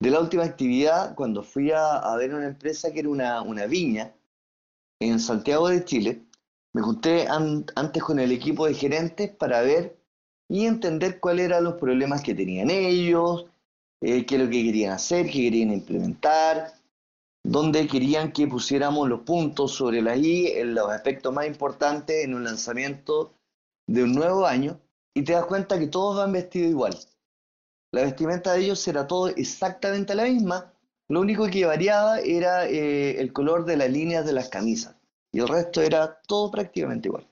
De 0.00 0.10
la 0.10 0.20
última 0.20 0.44
actividad, 0.44 1.14
cuando 1.14 1.42
fui 1.42 1.70
a, 1.72 2.14
ver 2.16 2.34
una 2.34 2.46
empresa 2.46 2.92
que 2.92 3.00
era 3.00 3.08
una, 3.08 3.42
una 3.42 3.66
viña 3.66 4.12
en 5.00 5.20
Santiago 5.20 5.68
de 5.68 5.84
Chile, 5.84 6.22
me 6.74 6.82
junté 6.82 7.26
antes 7.28 8.02
con 8.02 8.18
el 8.18 8.32
equipo 8.32 8.66
de 8.66 8.74
gerentes 8.74 9.30
para 9.30 9.62
ver 9.62 9.96
y 10.48 10.66
entender 10.66 11.20
cuáles 11.20 11.46
eran 11.46 11.64
los 11.64 11.74
problemas 11.74 12.22
que 12.22 12.34
tenían 12.34 12.70
ellos, 12.70 13.46
eh, 14.02 14.26
qué 14.26 14.34
es 14.36 14.40
lo 14.42 14.50
que 14.50 14.62
querían 14.62 14.92
hacer, 14.92 15.26
qué 15.26 15.42
querían 15.44 15.72
implementar, 15.72 16.74
dónde 17.48 17.86
querían 17.86 18.32
que 18.32 18.48
pusiéramos 18.48 19.08
los 19.08 19.20
puntos 19.20 19.72
sobre 19.72 20.02
la 20.02 20.16
I 20.16 20.48
en 20.48 20.74
los 20.74 20.90
aspectos 20.90 21.32
más 21.32 21.46
importantes 21.46 22.24
en 22.24 22.34
un 22.34 22.42
lanzamiento 22.42 23.34
de 23.86 24.02
un 24.02 24.12
nuevo 24.14 24.46
año 24.46 24.80
y 25.14 25.22
te 25.22 25.32
das 25.32 25.46
cuenta 25.46 25.78
que 25.78 25.86
todos 25.86 26.16
van 26.16 26.32
vestidos 26.32 26.70
igual. 26.70 26.98
La 27.92 28.02
vestimenta 28.02 28.52
de 28.52 28.64
ellos 28.64 28.86
era 28.88 29.06
todo 29.06 29.28
exactamente 29.28 30.16
la 30.16 30.24
misma, 30.24 30.72
lo 31.08 31.20
único 31.20 31.46
que 31.46 31.64
variaba 31.64 32.18
era 32.18 32.66
eh, 32.66 33.20
el 33.20 33.32
color 33.32 33.64
de 33.64 33.76
las 33.76 33.90
líneas 33.90 34.26
de 34.26 34.32
las 34.32 34.48
camisas 34.48 34.96
y 35.32 35.38
el 35.38 35.46
resto 35.46 35.80
era 35.82 36.20
todo 36.26 36.50
prácticamente 36.50 37.08
igual. 37.08 37.28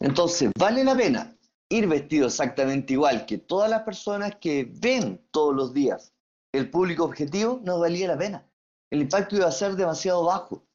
Entonces, 0.00 0.50
¿vale 0.58 0.82
la 0.82 0.96
pena 0.96 1.36
ir 1.68 1.86
vestido 1.88 2.28
exactamente 2.28 2.94
igual 2.94 3.26
que 3.26 3.36
todas 3.36 3.68
las 3.68 3.82
personas 3.82 4.36
que 4.36 4.72
ven 4.80 5.20
todos 5.30 5.54
los 5.54 5.74
días 5.74 6.14
el 6.52 6.70
público 6.70 7.04
objetivo? 7.04 7.60
No 7.62 7.78
valía 7.78 8.08
la 8.08 8.16
pena. 8.16 8.46
El 8.92 9.00
impacto 9.00 9.36
iba 9.36 9.46
a 9.46 9.52
ser 9.52 9.74
demasiado 9.74 10.26
bajo. 10.26 10.66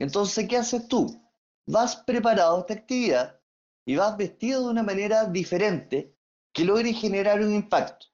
Entonces, 0.00 0.48
¿qué 0.48 0.56
haces 0.56 0.88
tú? 0.88 1.22
Vas 1.66 1.96
preparado 1.96 2.56
a 2.56 2.60
esta 2.60 2.72
actividad 2.72 3.38
y 3.86 3.94
vas 3.94 4.16
vestido 4.16 4.64
de 4.64 4.70
una 4.70 4.82
manera 4.82 5.26
diferente 5.26 6.16
que 6.54 6.64
logre 6.64 6.94
generar 6.94 7.42
un 7.42 7.54
impacto. 7.54 8.06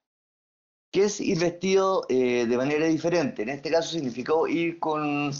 ¿Qué 0.91 1.05
es 1.05 1.21
ir 1.21 1.39
vestido 1.39 2.05
eh, 2.09 2.45
de 2.45 2.57
manera 2.57 2.85
diferente? 2.87 3.43
En 3.43 3.49
este 3.49 3.71
caso 3.71 3.91
significó 3.91 4.45
ir 4.45 4.77
con 4.77 5.31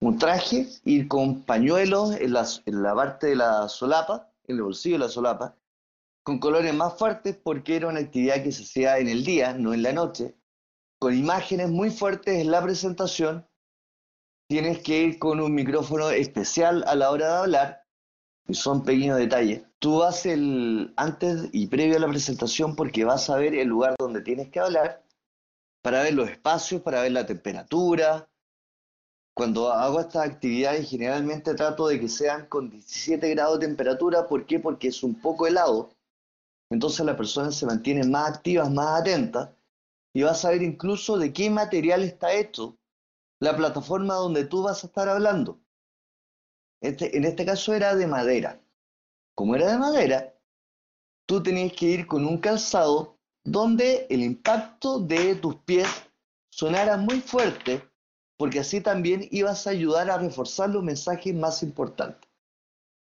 un 0.00 0.18
traje, 0.18 0.66
ir 0.84 1.06
con 1.06 1.44
pañuelos 1.44 2.16
en 2.16 2.32
la, 2.32 2.94
parte 2.96 3.28
de 3.28 3.36
la 3.36 3.68
solapa, 3.68 4.28
en 4.48 4.56
el 4.56 4.62
bolsillo 4.62 4.96
de 4.96 5.04
la 5.04 5.08
solapa, 5.08 5.56
con 6.24 6.40
colores 6.40 6.74
más 6.74 6.98
fuertes 6.98 7.36
porque 7.36 7.76
era 7.76 7.86
una 7.86 8.00
actividad 8.00 8.42
que 8.42 8.50
se 8.50 8.64
hacía 8.64 8.98
en 8.98 9.06
el 9.06 9.24
día, 9.24 9.54
no 9.54 9.72
en 9.72 9.84
la 9.84 9.92
noche, 9.92 10.34
con 11.06 11.16
imágenes 11.16 11.70
muy 11.70 11.90
fuertes 11.90 12.34
en 12.34 12.50
la 12.50 12.60
presentación. 12.60 13.46
Tienes 14.48 14.82
que 14.82 15.04
ir 15.04 15.20
con 15.20 15.40
un 15.40 15.54
micrófono 15.54 16.10
especial 16.10 16.82
a 16.88 16.96
la 16.96 17.12
hora 17.12 17.28
de 17.28 17.38
hablar, 17.42 17.84
y 18.48 18.54
son 18.54 18.82
pequeños 18.82 19.16
detalles. 19.16 19.62
Tú 19.78 19.98
vas 19.98 20.26
el 20.26 20.92
antes 20.96 21.48
y 21.52 21.68
previo 21.68 21.96
a 21.96 22.00
la 22.00 22.08
presentación 22.08 22.74
porque 22.74 23.04
vas 23.04 23.30
a 23.30 23.36
ver 23.36 23.54
el 23.54 23.68
lugar 23.68 23.94
donde 23.96 24.20
tienes 24.20 24.50
que 24.50 24.58
hablar, 24.58 25.04
para 25.80 26.02
ver 26.02 26.14
los 26.14 26.28
espacios, 26.28 26.82
para 26.82 27.02
ver 27.02 27.12
la 27.12 27.24
temperatura, 27.24 28.28
cuando 29.32 29.70
hago 29.70 30.00
estas 30.00 30.28
actividades 30.28 30.90
generalmente 30.90 31.54
trato 31.54 31.86
de 31.86 32.00
que 32.00 32.08
sean 32.08 32.46
con 32.46 32.68
17 32.68 33.30
grados 33.30 33.60
de 33.60 33.68
temperatura. 33.68 34.26
¿Por 34.26 34.44
qué? 34.44 34.58
Porque 34.58 34.88
es 34.88 35.04
un 35.04 35.20
poco 35.20 35.46
helado. 35.46 35.88
Entonces 36.68 37.06
las 37.06 37.14
personas 37.14 37.54
se 37.54 37.64
mantienen 37.64 38.10
más 38.10 38.28
activas, 38.28 38.68
más 38.68 39.02
atentas 39.02 39.50
y 40.16 40.22
vas 40.22 40.46
a 40.46 40.50
ver 40.50 40.62
incluso 40.62 41.18
de 41.18 41.30
qué 41.30 41.50
material 41.50 42.02
está 42.02 42.32
hecho 42.32 42.78
la 43.38 43.54
plataforma 43.54 44.14
donde 44.14 44.46
tú 44.46 44.62
vas 44.62 44.82
a 44.82 44.86
estar 44.86 45.10
hablando. 45.10 45.60
Este, 46.80 47.18
en 47.18 47.26
este 47.26 47.44
caso 47.44 47.74
era 47.74 47.94
de 47.94 48.06
madera. 48.06 48.58
Como 49.34 49.56
era 49.56 49.70
de 49.70 49.76
madera, 49.76 50.34
tú 51.26 51.42
tenías 51.42 51.70
que 51.74 51.84
ir 51.84 52.06
con 52.06 52.24
un 52.24 52.38
calzado 52.38 53.18
donde 53.44 54.06
el 54.08 54.22
impacto 54.22 55.00
de 55.00 55.34
tus 55.34 55.56
pies 55.56 55.86
sonara 56.48 56.96
muy 56.96 57.20
fuerte 57.20 57.86
porque 58.38 58.60
así 58.60 58.80
también 58.80 59.28
ibas 59.30 59.66
a 59.66 59.70
ayudar 59.70 60.10
a 60.10 60.16
reforzar 60.16 60.70
los 60.70 60.82
mensajes 60.82 61.34
más 61.34 61.62
importantes. 61.62 62.26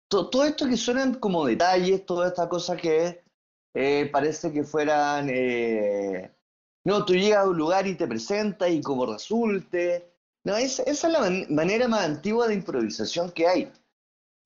Todo, 0.08 0.42
esto 0.42 0.66
que 0.68 0.76
suenan 0.76 1.14
como 1.14 1.46
detalles, 1.46 2.04
toda 2.04 2.26
esta 2.26 2.48
cosa 2.48 2.76
que 2.76 3.22
eh, 3.72 4.08
parece 4.10 4.52
que 4.52 4.64
fueran, 4.64 5.28
eh, 5.30 6.34
no, 6.88 7.04
tú 7.04 7.12
llegas 7.12 7.44
a 7.44 7.48
un 7.50 7.58
lugar 7.58 7.86
y 7.86 7.96
te 7.96 8.06
presentas 8.06 8.70
y 8.70 8.80
como 8.80 9.04
resulte, 9.04 10.10
no, 10.42 10.56
esa, 10.56 10.82
esa 10.84 11.06
es 11.08 11.12
la 11.12 11.54
manera 11.54 11.86
más 11.86 12.06
antigua 12.06 12.48
de 12.48 12.54
improvisación 12.54 13.30
que 13.30 13.46
hay. 13.46 13.70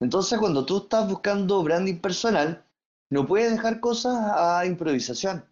Entonces 0.01 0.37
cuando 0.39 0.65
tú 0.65 0.79
estás 0.79 1.07
buscando 1.07 1.63
branding 1.63 2.01
personal, 2.01 2.65
no 3.09 3.25
puedes 3.25 3.49
dejar 3.49 3.79
cosas 3.79 4.13
a 4.35 4.65
improvisación. 4.65 5.45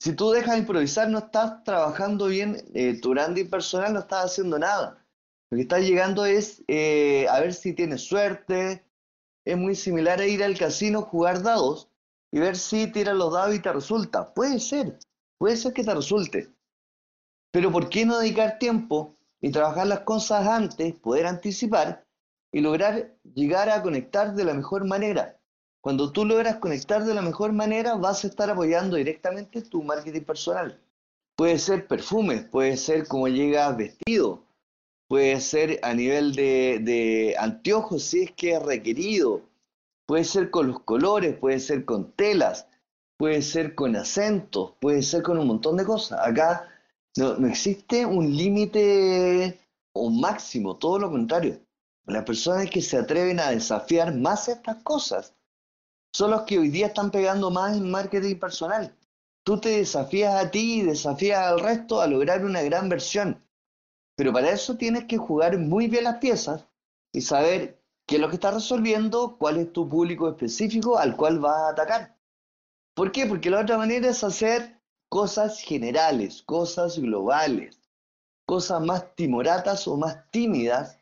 Si 0.00 0.16
tú 0.16 0.32
dejas 0.32 0.54
de 0.54 0.62
improvisar, 0.62 1.08
no 1.08 1.18
estás 1.18 1.62
trabajando 1.62 2.26
bien 2.26 2.56
eh, 2.74 3.00
tu 3.00 3.10
branding 3.10 3.48
personal, 3.48 3.92
no 3.92 4.00
estás 4.00 4.24
haciendo 4.24 4.58
nada. 4.58 5.06
Lo 5.50 5.56
que 5.56 5.62
estás 5.62 5.82
llegando 5.82 6.24
es 6.26 6.64
eh, 6.66 7.28
a 7.30 7.38
ver 7.38 7.54
si 7.54 7.74
tienes 7.74 8.00
suerte. 8.00 8.84
Es 9.44 9.56
muy 9.56 9.76
similar 9.76 10.20
a 10.20 10.26
ir 10.26 10.42
al 10.42 10.58
casino, 10.58 11.02
jugar 11.02 11.44
dados 11.44 11.88
y 12.32 12.40
ver 12.40 12.56
si 12.56 12.88
tiras 12.90 13.14
los 13.14 13.32
dados 13.32 13.54
y 13.54 13.60
te 13.60 13.72
resulta. 13.72 14.34
Puede 14.34 14.58
ser, 14.58 14.98
puede 15.42 15.56
ser 15.56 15.72
que 15.72 15.82
te 15.82 15.92
resulte. 15.92 16.52
Pero 17.50 17.72
¿por 17.72 17.88
qué 17.88 18.06
no 18.06 18.20
dedicar 18.20 18.60
tiempo 18.60 19.16
y 19.40 19.50
trabajar 19.50 19.88
las 19.88 20.02
cosas 20.02 20.46
antes, 20.46 20.94
poder 20.94 21.26
anticipar 21.26 22.06
y 22.52 22.60
lograr 22.60 23.16
llegar 23.34 23.68
a 23.68 23.82
conectar 23.82 24.36
de 24.36 24.44
la 24.44 24.54
mejor 24.54 24.84
manera? 24.84 25.36
Cuando 25.80 26.12
tú 26.12 26.24
logras 26.24 26.58
conectar 26.58 27.02
de 27.02 27.12
la 27.12 27.22
mejor 27.22 27.52
manera, 27.52 27.96
vas 27.96 28.22
a 28.22 28.28
estar 28.28 28.50
apoyando 28.50 28.94
directamente 28.94 29.62
tu 29.62 29.82
marketing 29.82 30.20
personal. 30.20 30.80
Puede 31.34 31.58
ser 31.58 31.88
perfumes, 31.88 32.44
puede 32.44 32.76
ser 32.76 33.08
cómo 33.08 33.26
llegas 33.26 33.76
vestido, 33.76 34.44
puede 35.08 35.40
ser 35.40 35.80
a 35.82 35.92
nivel 35.92 36.36
de, 36.36 37.34
anteojos 37.36 38.04
si 38.04 38.22
es 38.22 38.30
que 38.30 38.52
es 38.52 38.62
requerido, 38.62 39.42
puede 40.06 40.22
ser 40.22 40.50
con 40.50 40.68
los 40.68 40.78
colores, 40.82 41.36
puede 41.36 41.58
ser 41.58 41.84
con 41.84 42.12
telas, 42.12 42.68
puede 43.16 43.42
ser 43.42 43.74
con 43.74 43.96
acentos, 43.96 44.74
puede 44.80 45.02
ser 45.02 45.22
con 45.22 45.38
un 45.38 45.46
montón 45.46 45.76
de 45.76 45.84
cosas. 45.84 46.20
Acá 46.26 46.68
No, 47.16 47.46
existe 47.46 48.06
un 48.06 48.36
límite 48.36 49.60
o 49.94 50.10
máximo, 50.10 50.78
todo 50.78 50.98
lo 50.98 51.10
contrario. 51.10 51.60
Las 52.06 52.24
personas 52.24 52.70
que 52.70 52.82
se 52.82 52.98
atreven 52.98 53.40
a 53.40 53.50
desafiar 53.50 54.14
más 54.14 54.48
estas 54.48 54.82
cosas 54.82 55.34
son 56.12 56.30
los 56.30 56.42
que 56.42 56.58
hoy 56.58 56.68
día 56.70 56.86
están 56.88 57.10
pegando 57.10 57.50
más 57.50 57.76
en 57.76 57.90
marketing 57.90 58.36
personal. 58.38 58.96
Tú 59.44 59.58
te 59.60 59.70
desafías 59.70 60.34
a 60.34 60.50
ti 60.50 60.80
y 60.80 60.82
desafías 60.82 61.40
al 61.46 61.60
resto 61.60 62.00
a 62.00 62.06
lograr 62.06 62.44
una 62.44 62.62
gran 62.62 62.88
versión. 62.88 63.42
Pero 64.16 64.32
para 64.32 64.50
eso 64.50 64.76
tienes 64.76 65.04
que 65.04 65.18
jugar 65.18 65.58
muy 65.58 65.88
bien 65.88 66.04
las 66.04 66.18
piezas 66.18 66.66
y 67.12 67.20
saber 67.22 67.82
qué 68.06 68.16
es 68.16 68.20
lo 68.20 68.28
que 68.28 68.36
estás 68.36 68.54
resolviendo, 68.54 69.36
cuál 69.38 69.58
es 69.58 69.72
tu 69.72 69.88
público 69.88 70.28
específico 70.28 70.98
al 70.98 71.16
cual 71.16 71.40
vas 71.40 71.56
a 71.56 71.68
atacar. 71.70 72.16
¿Por 72.94 73.10
qué? 73.10 73.26
Porque 73.26 73.50
la 73.50 73.60
otra 73.60 73.78
manera 73.78 74.10
es 74.10 74.22
hacer 74.22 74.80
cosas 75.08 75.60
generales, 75.60 76.42
cosas 76.42 76.98
globales, 76.98 77.80
cosas 78.46 78.82
más 78.82 79.14
timoratas 79.14 79.88
o 79.88 79.96
más 79.96 80.30
tímidas, 80.30 80.98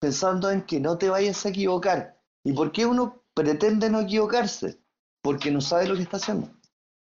pensando 0.00 0.50
en 0.50 0.62
que 0.62 0.78
no 0.78 0.96
te 0.96 1.10
vayas 1.10 1.44
a 1.44 1.48
equivocar. 1.48 2.20
¿Y 2.44 2.52
por 2.52 2.70
qué 2.70 2.86
uno 2.86 3.22
pretende 3.34 3.90
no 3.90 4.00
equivocarse? 4.00 4.80
Porque 5.22 5.50
no 5.50 5.60
sabe 5.60 5.88
lo 5.88 5.96
que 5.96 6.02
está 6.02 6.18
haciendo. 6.18 6.50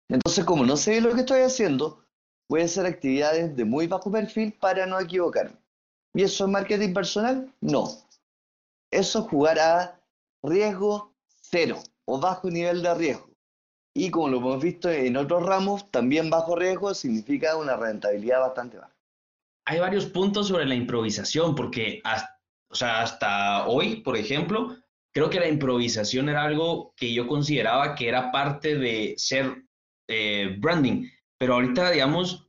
Entonces, 0.09 0.44
como 0.44 0.64
no 0.64 0.76
sé 0.76 1.00
lo 1.00 1.12
que 1.14 1.21
estoy 1.21 1.40
haciendo, 1.40 2.04
voy 2.49 2.62
a 2.62 2.66
hacer 2.66 2.87
actividades 2.87 3.56
de 3.56 3.64
muy 3.64 3.87
bajo 3.88 4.12
perfil 4.12 4.52
para 4.52 4.87
no 4.87 5.00
equivocarme. 5.00 5.59
¿Y 6.14 6.23
eso 6.23 6.44
es 6.44 6.50
marketing 6.50 6.94
personal? 6.94 7.52
No. 7.61 7.88
Eso 8.92 9.18
es 9.21 9.28
jugar 9.28 9.59
a 9.59 10.00
riesgo 10.42 11.12
cero 11.26 11.83
o 12.04 12.21
bajo 12.21 12.49
nivel 12.49 12.83
de 12.83 12.94
riesgo. 12.94 13.33
Y 13.96 14.10
como 14.10 14.28
lo 14.28 14.38
hemos 14.38 14.62
visto 14.62 14.90
en 14.90 15.16
otros 15.16 15.44
ramos, 15.46 15.90
también 15.90 16.28
bajo 16.28 16.56
riesgo 16.56 16.92
significa 16.94 17.56
una 17.56 17.76
rentabilidad 17.76 18.40
bastante 18.40 18.78
baja. 18.78 18.94
Hay 19.66 19.78
varios 19.78 20.06
puntos 20.06 20.48
sobre 20.48 20.66
la 20.66 20.74
improvisación, 20.74 21.54
porque 21.54 22.00
hasta, 22.04 22.40
o 22.68 22.74
sea, 22.74 23.02
hasta 23.02 23.68
hoy, 23.68 24.02
por 24.02 24.16
ejemplo, 24.16 24.76
creo 25.12 25.30
que 25.30 25.38
la 25.38 25.48
improvisación 25.48 26.28
era 26.28 26.42
algo 26.42 26.92
que 26.96 27.14
yo 27.14 27.28
consideraba 27.28 27.94
que 27.94 28.08
era 28.08 28.32
parte 28.32 28.76
de 28.76 29.14
ser 29.16 29.64
eh, 30.08 30.56
branding, 30.58 31.08
pero 31.38 31.54
ahorita, 31.54 31.92
digamos, 31.92 32.48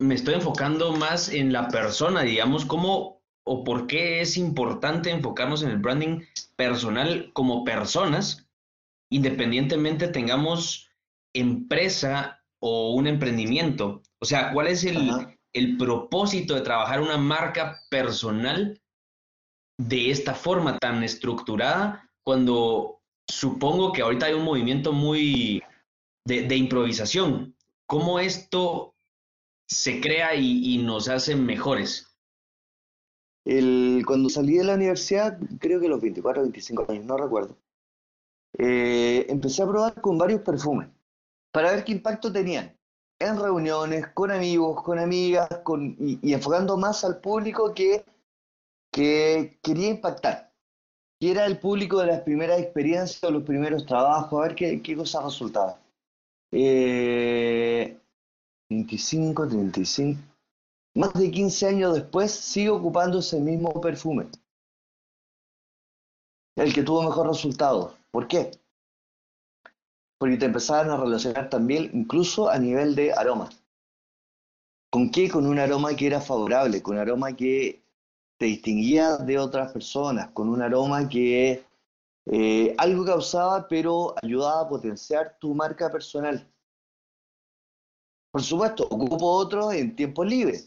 me 0.00 0.14
estoy 0.14 0.34
enfocando 0.34 0.92
más 0.92 1.28
en 1.28 1.52
la 1.52 1.68
persona, 1.68 2.22
digamos, 2.22 2.64
cómo 2.64 3.22
o 3.44 3.64
por 3.64 3.86
qué 3.86 4.20
es 4.20 4.36
importante 4.36 5.10
enfocarnos 5.10 5.62
en 5.62 5.70
el 5.70 5.78
branding 5.78 6.22
personal 6.56 7.30
como 7.32 7.64
personas, 7.64 8.47
independientemente 9.10 10.08
tengamos 10.08 10.90
empresa 11.34 12.42
o 12.60 12.92
un 12.94 13.06
emprendimiento. 13.06 14.02
O 14.20 14.24
sea, 14.24 14.52
¿cuál 14.52 14.68
es 14.68 14.84
el, 14.84 15.38
el 15.52 15.76
propósito 15.76 16.54
de 16.54 16.62
trabajar 16.62 17.00
una 17.00 17.16
marca 17.16 17.80
personal 17.90 18.80
de 19.78 20.10
esta 20.10 20.34
forma 20.34 20.78
tan 20.78 21.02
estructurada 21.04 22.10
cuando 22.24 23.00
supongo 23.26 23.92
que 23.92 24.02
ahorita 24.02 24.26
hay 24.26 24.34
un 24.34 24.44
movimiento 24.44 24.92
muy 24.92 25.62
de, 26.24 26.56
improvisación? 26.56 27.54
¿Cómo 27.86 28.18
esto 28.18 28.94
se 29.66 30.00
crea 30.00 30.34
y, 30.34 30.74
y 30.74 30.78
nos 30.78 31.08
hace 31.08 31.36
mejores? 31.36 32.06
El, 33.44 34.02
cuando 34.06 34.28
salí 34.28 34.58
de 34.58 34.64
la 34.64 34.74
universidad, 34.74 35.38
creo 35.58 35.80
que 35.80 35.88
los 35.88 36.02
24 36.02 36.42
o 36.42 36.44
25 36.44 36.86
años, 36.90 37.04
no 37.06 37.16
recuerdo, 37.16 37.56
eh, 38.56 39.26
empecé 39.28 39.62
a 39.62 39.66
probar 39.66 40.00
con 40.00 40.16
varios 40.16 40.40
perfumes 40.42 40.88
para 41.52 41.72
ver 41.72 41.84
qué 41.84 41.92
impacto 41.92 42.32
tenían 42.32 42.78
en 43.20 43.38
reuniones, 43.38 44.08
con 44.14 44.30
amigos, 44.30 44.82
con 44.82 44.98
amigas, 44.98 45.48
con, 45.64 45.96
y, 45.98 46.32
enfocando 46.32 46.76
más 46.76 47.04
al 47.04 47.20
público 47.20 47.74
que, 47.74 48.04
que 48.92 49.58
quería 49.62 49.88
impactar, 49.88 50.52
que 51.20 51.32
era 51.32 51.44
el 51.46 51.58
público 51.58 52.00
de 52.00 52.06
las 52.06 52.20
primeras 52.20 52.60
experiencias 52.60 53.22
o 53.24 53.30
los 53.30 53.42
primeros 53.42 53.84
trabajos, 53.86 54.38
a 54.38 54.42
ver 54.42 54.54
qué, 54.54 54.80
qué 54.82 54.96
cosas 54.96 55.24
resultaban. 55.24 55.74
Eh, 56.52 57.98
25, 58.70 59.48
35, 59.48 60.20
más 60.94 61.12
de 61.14 61.30
15 61.30 61.66
años 61.66 61.94
después 61.94 62.30
sigo 62.30 62.76
ocupando 62.76 63.18
ese 63.18 63.40
mismo 63.40 63.80
perfume. 63.80 64.28
El 66.56 66.72
que 66.72 66.82
tuvo 66.82 67.02
mejor 67.02 67.28
resultado. 67.28 67.97
¿Por 68.10 68.26
qué? 68.28 68.50
Porque 70.18 70.36
te 70.36 70.46
empezaron 70.46 70.90
a 70.92 70.96
relacionar 70.96 71.48
también 71.48 71.90
incluso 71.94 72.48
a 72.48 72.58
nivel 72.58 72.94
de 72.94 73.12
aromas. 73.12 73.62
¿Con 74.90 75.10
qué? 75.10 75.28
Con 75.28 75.46
un 75.46 75.58
aroma 75.58 75.94
que 75.94 76.06
era 76.06 76.20
favorable, 76.20 76.82
con 76.82 76.96
un 76.96 77.02
aroma 77.02 77.36
que 77.36 77.82
te 78.38 78.46
distinguía 78.46 79.16
de 79.18 79.38
otras 79.38 79.72
personas, 79.72 80.30
con 80.30 80.48
un 80.48 80.62
aroma 80.62 81.08
que 81.08 81.64
eh, 82.30 82.74
algo 82.78 83.04
causaba 83.04 83.66
pero 83.68 84.14
ayudaba 84.22 84.62
a 84.62 84.68
potenciar 84.68 85.36
tu 85.38 85.54
marca 85.54 85.90
personal. 85.90 86.46
Por 88.30 88.42
supuesto, 88.42 88.84
ocupo 88.84 89.26
otro 89.26 89.72
en 89.72 89.96
tiempo 89.96 90.24
libre, 90.24 90.60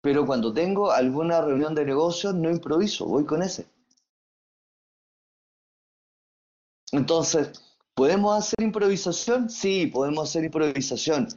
pero 0.00 0.26
cuando 0.26 0.52
tengo 0.52 0.90
alguna 0.90 1.40
reunión 1.40 1.74
de 1.74 1.84
negocios 1.84 2.34
no 2.34 2.50
improviso, 2.50 3.06
voy 3.06 3.24
con 3.24 3.42
ese. 3.42 3.66
Entonces, 6.92 7.62
¿podemos 7.94 8.38
hacer 8.38 8.64
improvisación? 8.64 9.50
Sí, 9.50 9.86
podemos 9.86 10.28
hacer 10.28 10.44
improvisación. 10.44 11.28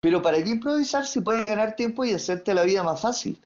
Pero 0.00 0.22
¿para 0.22 0.42
qué 0.42 0.50
improvisar 0.50 1.06
si 1.06 1.20
puedes 1.20 1.46
ganar 1.46 1.76
tiempo 1.76 2.04
y 2.04 2.12
hacerte 2.12 2.54
la 2.54 2.62
vida 2.62 2.82
más 2.82 3.00
fácil? 3.00 3.44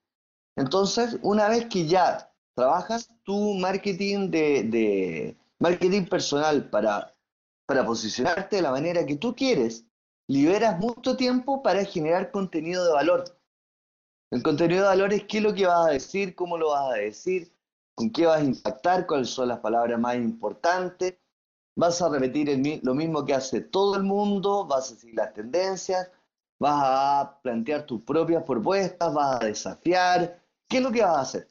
Entonces, 0.56 1.18
una 1.22 1.48
vez 1.48 1.66
que 1.66 1.86
ya 1.86 2.30
trabajas 2.54 3.08
tu 3.24 3.54
marketing 3.54 4.30
de, 4.30 5.36
marketing 5.58 6.04
personal 6.06 6.68
para, 6.68 7.14
para 7.66 7.84
posicionarte 7.86 8.56
de 8.56 8.62
la 8.62 8.70
manera 8.70 9.06
que 9.06 9.16
tú 9.16 9.34
quieres, 9.34 9.84
liberas 10.28 10.78
mucho 10.78 11.16
tiempo 11.16 11.62
para 11.62 11.84
generar 11.84 12.30
contenido 12.30 12.84
de 12.84 12.92
valor. 12.92 13.24
El 14.30 14.42
contenido 14.42 14.82
de 14.82 14.88
valor 14.88 15.12
es 15.12 15.24
qué 15.24 15.38
es 15.38 15.42
lo 15.42 15.54
que 15.54 15.66
vas 15.66 15.88
a 15.88 15.90
decir, 15.90 16.34
cómo 16.34 16.56
lo 16.56 16.70
vas 16.70 16.92
a 16.92 16.94
decir, 16.94 17.52
con 17.96 18.10
qué 18.10 18.26
vas 18.26 18.40
a 18.40 18.44
impactar, 18.44 19.06
cuáles 19.06 19.30
son 19.30 19.48
las 19.48 19.58
palabras 19.58 19.98
más 19.98 20.16
importantes. 20.16 21.16
Vas 21.76 22.02
a 22.02 22.08
repetir 22.08 22.80
lo 22.82 22.94
mismo 22.94 23.24
que 23.24 23.34
hace 23.34 23.60
todo 23.60 23.96
el 23.96 24.02
mundo, 24.02 24.66
vas 24.66 24.92
a 24.92 24.96
seguir 24.96 25.14
las 25.16 25.32
tendencias, 25.32 26.10
vas 26.58 26.82
a 26.84 27.40
plantear 27.42 27.86
tus 27.86 28.02
propias 28.02 28.42
propuestas, 28.44 29.14
vas 29.14 29.40
a 29.40 29.46
desafiar. 29.46 30.42
¿Qué 30.68 30.78
es 30.78 30.82
lo 30.82 30.92
que 30.92 31.02
vas 31.02 31.16
a 31.16 31.20
hacer? 31.20 31.50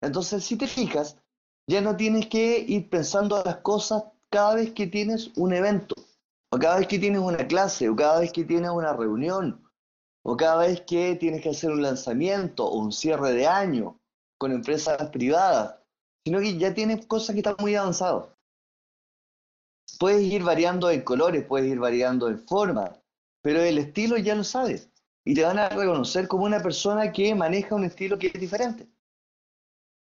Entonces, 0.00 0.44
si 0.44 0.56
te 0.56 0.66
fijas, 0.66 1.16
ya 1.66 1.80
no 1.80 1.96
tienes 1.96 2.26
que 2.28 2.58
ir 2.60 2.88
pensando 2.88 3.42
las 3.44 3.58
cosas 3.58 4.04
cada 4.30 4.54
vez 4.54 4.72
que 4.72 4.86
tienes 4.86 5.30
un 5.36 5.52
evento, 5.52 5.94
o 6.50 6.58
cada 6.58 6.78
vez 6.78 6.88
que 6.88 6.98
tienes 6.98 7.20
una 7.20 7.46
clase, 7.46 7.88
o 7.88 7.96
cada 7.96 8.20
vez 8.20 8.32
que 8.32 8.44
tienes 8.44 8.70
una 8.70 8.92
reunión, 8.92 9.62
o 10.22 10.36
cada 10.36 10.66
vez 10.66 10.80
que 10.82 11.16
tienes 11.16 11.42
que 11.42 11.50
hacer 11.50 11.70
un 11.70 11.82
lanzamiento 11.82 12.66
o 12.66 12.78
un 12.78 12.92
cierre 12.92 13.32
de 13.32 13.46
año 13.46 14.00
con 14.38 14.52
empresas 14.52 15.10
privadas, 15.10 15.76
sino 16.24 16.40
que 16.40 16.58
ya 16.58 16.74
tienes 16.74 17.06
cosas 17.06 17.34
que 17.34 17.40
están 17.40 17.56
muy 17.58 17.74
avanzadas. 17.74 18.28
Puedes 19.98 20.22
ir 20.22 20.42
variando 20.42 20.90
en 20.90 21.02
colores, 21.02 21.44
puedes 21.44 21.70
ir 21.70 21.78
variando 21.78 22.28
en 22.28 22.38
forma, 22.46 23.00
pero 23.42 23.60
el 23.62 23.78
estilo 23.78 24.16
ya 24.18 24.34
lo 24.34 24.44
sabes 24.44 24.90
y 25.28 25.34
te 25.34 25.42
van 25.42 25.58
a 25.58 25.68
reconocer 25.68 26.26
como 26.26 26.44
una 26.44 26.62
persona 26.62 27.12
que 27.12 27.34
maneja 27.34 27.74
un 27.74 27.84
estilo 27.84 28.18
que 28.18 28.28
es 28.28 28.40
diferente. 28.40 28.88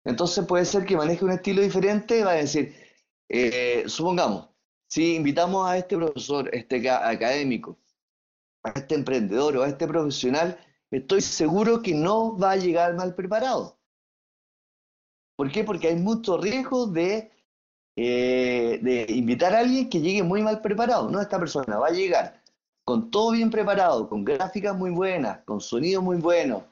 Entonces 0.03 0.43
puede 0.45 0.65
ser 0.65 0.85
que 0.85 0.97
maneje 0.97 1.23
un 1.23 1.31
estilo 1.31 1.61
diferente, 1.61 2.23
va 2.23 2.31
a 2.31 2.35
decir, 2.35 2.75
eh, 3.29 3.83
supongamos, 3.85 4.49
si 4.87 5.15
invitamos 5.15 5.69
a 5.69 5.77
este 5.77 5.97
profesor, 5.97 6.49
este 6.51 6.89
académico, 6.89 7.77
a 8.63 8.71
este 8.71 8.95
emprendedor 8.95 9.57
o 9.57 9.61
a 9.61 9.69
este 9.69 9.87
profesional, 9.87 10.57
estoy 10.89 11.21
seguro 11.21 11.83
que 11.83 11.93
no 11.93 12.35
va 12.35 12.51
a 12.51 12.57
llegar 12.57 12.95
mal 12.95 13.13
preparado. 13.13 13.77
¿Por 15.43 15.51
qué? 15.51 15.65
Porque 15.65 15.89
hay 15.89 15.97
mucho 15.97 16.37
riesgo 16.37 16.87
de, 16.87 17.29
eh, 17.97 18.79
de 18.81 19.05
invitar 19.09 19.53
a 19.53 19.59
alguien 19.59 19.89
que 19.89 19.99
llegue 19.99 20.23
muy 20.23 20.41
mal 20.41 20.61
preparado. 20.61 21.11
No, 21.11 21.19
esta 21.19 21.37
persona 21.37 21.79
va 21.79 21.87
a 21.87 21.91
llegar 21.91 22.41
con 22.85 23.11
todo 23.11 23.31
bien 23.31 23.49
preparado, 23.51 24.07
con 24.07 24.23
gráficas 24.23 24.73
muy 24.73 24.91
buenas, 24.91 25.39
con 25.39 25.59
sonido 25.59 26.01
muy 26.01 26.15
bueno, 26.15 26.63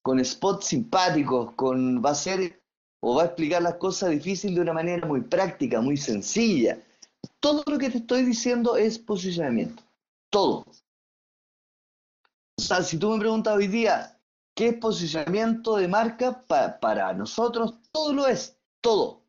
con 0.00 0.24
spots 0.24 0.66
simpáticos, 0.66 1.54
con 1.56 2.00
va 2.04 2.10
a 2.10 2.14
ser 2.14 2.62
o 3.00 3.16
va 3.16 3.22
a 3.22 3.26
explicar 3.26 3.62
las 3.62 3.74
cosas 3.74 4.10
difíciles 4.10 4.54
de 4.54 4.62
una 4.62 4.74
manera 4.74 5.04
muy 5.08 5.22
práctica, 5.22 5.80
muy 5.80 5.96
sencilla. 5.96 6.78
Todo 7.40 7.64
lo 7.66 7.78
que 7.78 7.90
te 7.90 7.98
estoy 7.98 8.22
diciendo 8.22 8.76
es 8.76 8.96
posicionamiento. 8.96 9.82
Todo. 10.30 10.64
O 12.56 12.62
sea, 12.62 12.80
si 12.84 12.96
tú 12.96 13.10
me 13.10 13.18
preguntas 13.18 13.56
hoy 13.56 13.66
día, 13.66 14.13
¿qué 14.54 14.72
posicionamiento 14.72 15.76
de 15.76 15.88
marca? 15.88 16.42
para 16.80 17.12
nosotros, 17.12 17.74
todo 17.92 18.12
lo 18.12 18.26
es, 18.26 18.58
todo. 18.80 19.22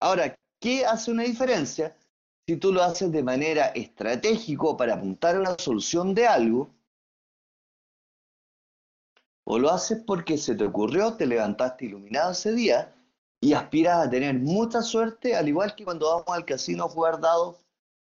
Ahora, 0.00 0.36
¿qué 0.60 0.84
hace 0.84 1.10
una 1.10 1.22
diferencia? 1.22 1.96
si 2.46 2.56
tú 2.56 2.72
lo 2.72 2.82
haces 2.82 3.10
de 3.10 3.22
manera 3.22 3.68
estratégico 3.68 4.76
para 4.76 4.94
apuntar 4.94 5.36
a 5.36 5.40
una 5.40 5.58
solución 5.58 6.14
de 6.14 6.26
algo, 6.26 6.70
o 9.46 9.58
lo 9.58 9.70
haces 9.70 10.02
porque 10.06 10.38
se 10.38 10.54
te 10.54 10.64
ocurrió, 10.64 11.14
te 11.14 11.26
levantaste 11.26 11.86
iluminado 11.86 12.32
ese 12.32 12.52
día 12.52 12.94
y 13.40 13.52
aspiras 13.52 14.06
a 14.06 14.10
tener 14.10 14.34
mucha 14.34 14.82
suerte, 14.82 15.36
al 15.36 15.48
igual 15.48 15.74
que 15.74 15.84
cuando 15.84 16.08
vamos 16.08 16.28
al 16.28 16.44
casino 16.44 16.84
a 16.84 16.88
jugar 16.88 17.20
dados 17.20 17.56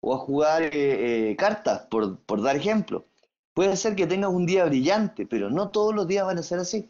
o 0.02 0.14
a 0.14 0.18
jugar 0.18 0.64
eh, 0.64 1.32
eh, 1.32 1.36
cartas, 1.36 1.88
por, 1.88 2.20
por 2.20 2.42
dar 2.42 2.56
ejemplo. 2.56 3.06
Puede 3.54 3.78
ser 3.78 3.96
que 3.96 4.08
tengas 4.08 4.32
un 4.32 4.46
día 4.46 4.66
brillante, 4.66 5.26
pero 5.26 5.50
no 5.50 5.70
todos 5.70 5.94
los 5.94 6.08
días 6.08 6.26
van 6.26 6.40
a 6.40 6.44
ser 6.44 6.60
así. 6.60 6.90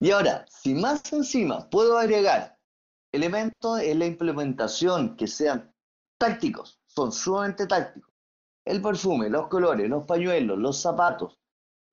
Y 0.00 0.10
ahora, 0.12 0.46
si 0.48 0.74
más 0.74 1.12
encima 1.12 1.68
puedo 1.68 1.98
agregar 1.98 2.56
elementos 3.12 3.80
en 3.80 3.98
la 3.98 4.06
implementación 4.06 5.16
que 5.16 5.26
sean 5.26 5.74
tácticos, 6.18 6.80
son 6.86 7.10
sumamente 7.10 7.66
tácticos. 7.66 8.12
El 8.64 8.80
perfume, 8.80 9.28
los 9.28 9.48
colores, 9.48 9.88
los 9.88 10.04
pañuelos, 10.04 10.58
los 10.58 10.80
zapatos, 10.80 11.38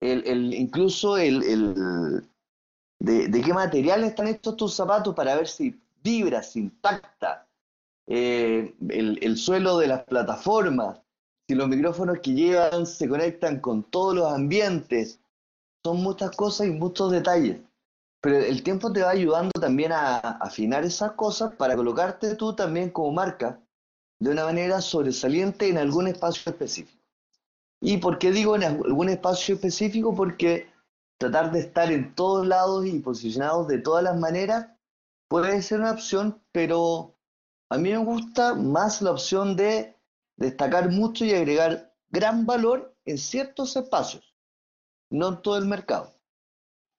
el, 0.02 0.54
incluso 0.54 1.18
el, 1.18 1.42
el 1.44 2.30
de, 3.00 3.42
qué 3.42 3.54
material 3.54 4.04
están 4.04 4.28
estos 4.28 4.58
tus 4.58 4.74
zapatos 4.74 5.16
para 5.16 5.36
ver 5.36 5.48
si 5.48 5.80
vibra, 6.04 6.44
si 6.44 6.60
impacta, 6.60 7.48
eh, 8.08 8.76
el, 8.90 9.38
suelo 9.38 9.78
de 9.78 9.88
las 9.88 10.04
plataformas, 10.04 11.02
si 11.47 11.55
los 11.55 11.67
micrófonos 11.67 12.19
que 12.19 12.34
llevan 12.34 12.86
se 12.86 13.08
conectan 13.08 13.60
con 13.60 13.84
todos 13.84 14.15
los 14.15 14.31
ambientes. 14.31 15.19
Son 15.84 16.01
muchas 16.01 16.31
cosas 16.31 16.67
y 16.67 16.71
muchos 16.71 17.12
detalles. 17.12 17.62
Pero 18.21 18.38
el 18.38 18.63
tiempo 18.63 18.91
te 18.91 19.03
va 19.03 19.12
ayudando 19.12 19.51
también 19.60 19.91
a 19.91 20.17
afinar 20.17 20.84
esas 20.84 21.12
cosas 21.12 21.53
para 21.55 21.75
colocarte 21.75 22.36
tú 22.36 22.55
también 22.55 22.89
como 22.89 23.12
marca 23.12 23.62
de 24.19 24.31
una 24.31 24.45
manera 24.45 24.81
sobresaliente 24.81 25.69
en 25.69 25.77
algún 25.77 26.08
espacio 26.08 26.51
específico. 26.51 27.03
¿Y 27.81 27.97
por 27.97 28.17
qué 28.17 28.31
digo 28.31 28.55
en 28.55 28.63
algún 28.63 29.10
espacio 29.10 29.55
específico? 29.55 30.15
Porque 30.15 30.71
tratar 31.19 31.51
de 31.51 31.60
estar 31.60 31.91
en 31.91 32.15
todos 32.15 32.47
lados 32.47 32.88
y 32.88 32.99
posicionados 32.99 33.67
de 33.67 33.77
todas 33.77 34.03
las 34.03 34.17
maneras 34.17 34.69
puede 35.27 35.62
ser 35.62 35.81
una 35.81 35.91
opción, 35.91 36.41
pero 36.51 37.13
a 37.69 37.77
mí 37.77 37.91
me 37.91 37.97
gusta 37.97 38.55
más 38.55 39.03
la 39.03 39.12
opción 39.12 39.55
de 39.55 39.94
destacar 40.38 40.89
mucho 40.89 41.26
y 41.26 41.32
agregar 41.32 41.93
gran 42.10 42.45
valor 42.45 42.95
en 43.06 43.17
ciertos 43.17 43.76
espacios, 43.76 44.36
no 45.10 45.30
en 45.30 45.41
todo 45.41 45.58
el 45.58 45.65
mercado. 45.65 46.13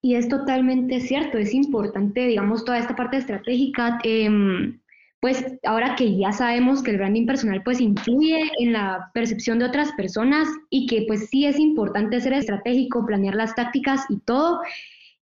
Y 0.03 0.15
es 0.15 0.29
totalmente 0.29 1.01
cierto, 1.01 1.39
es 1.39 1.53
importante, 1.53 2.27
digamos, 2.27 2.65
toda 2.65 2.79
esta 2.79 2.95
parte 2.95 3.17
estratégica, 3.17 3.99
em, 4.05 4.81
pues 5.21 5.45
ahora 5.65 5.97
que 5.97 6.17
ya 6.17 6.31
sabemos 6.33 6.83
que 6.83 6.93
el 6.93 6.99
branding 6.99 7.27
personal 7.27 7.63
pues 7.65 7.81
influye 7.81 8.51
en 8.61 8.73
la 8.73 9.11
percepción 9.15 9.59
de 9.59 9.65
otras 9.65 9.91
personas 9.93 10.47
y 10.71 10.87
que 10.87 11.05
pues 11.09 11.29
sí 11.31 11.47
es 11.47 11.59
importante 11.59 12.21
ser 12.21 12.35
estratégico, 12.35 13.05
planear 13.05 13.35
las 13.35 13.55
tácticas 13.55 14.05
y 14.09 14.19
todo, 14.21 14.61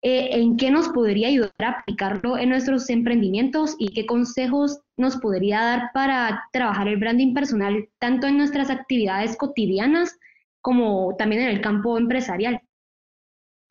eh, 0.03 0.29
¿en 0.33 0.59
qué 0.59 0.71
nos 0.71 0.89
podría 0.91 1.29
ayudar 1.29 1.53
a 1.61 1.71
aplicarlo 1.81 2.37
en 2.37 2.51
nuestros 2.51 2.91
emprendimientos 2.91 3.77
y 3.79 3.89
qué 3.95 4.05
consejos 4.05 4.81
nos 4.97 5.17
podría 5.17 5.61
dar 5.61 5.91
para 5.93 6.45
trabajar 6.53 6.89
el 6.89 6.99
branding 6.99 7.35
personal 7.35 7.89
tanto 7.99 8.27
en 8.27 8.37
nuestras 8.37 8.71
actividades 8.71 9.37
cotidianas 9.37 10.19
como 10.61 11.15
también 11.17 11.43
en 11.43 11.49
el 11.49 11.61
campo 11.61 11.99
empresarial? 11.99 12.61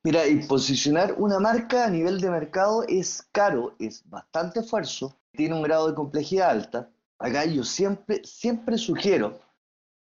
Mira, 0.03 0.27
y 0.27 0.45
posicionar 0.45 1.15
una 1.17 1.39
marca 1.39 1.86
a 1.86 1.89
nivel 1.89 2.19
de 2.19 2.29
mercado 2.29 2.83
es 2.88 3.27
caro, 3.31 3.73
es 3.79 4.07
bastante 4.09 4.59
esfuerzo, 4.59 5.17
tiene 5.31 5.55
un 5.55 5.63
grado 5.63 5.89
de 5.89 5.95
complejidad 5.95 6.49
alta. 6.49 6.89
Acá 7.19 7.45
yo 7.45 7.63
siempre, 7.63 8.21
siempre 8.25 8.77
sugiero 8.77 9.39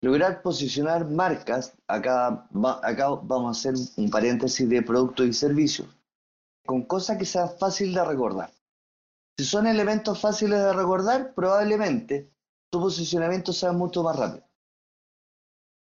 lograr 0.01 0.41
posicionar 0.41 1.05
marcas, 1.09 1.73
acá, 1.87 2.47
acá 2.81 3.09
vamos 3.09 3.47
a 3.47 3.59
hacer 3.59 3.73
un 3.97 4.09
paréntesis 4.09 4.67
de 4.69 4.81
productos 4.81 5.27
y 5.27 5.33
servicios, 5.33 5.87
con 6.65 6.83
cosas 6.83 7.17
que 7.17 7.25
sean 7.25 7.49
fáciles 7.59 7.95
de 7.95 8.05
recordar. 8.05 8.51
Si 9.39 9.45
son 9.45 9.67
elementos 9.67 10.19
fáciles 10.19 10.59
de 10.59 10.73
recordar, 10.73 11.33
probablemente 11.33 12.29
tu 12.69 12.81
posicionamiento 12.81 13.53
sea 13.53 13.71
mucho 13.71 14.03
más 14.03 14.17
rápido. 14.17 14.45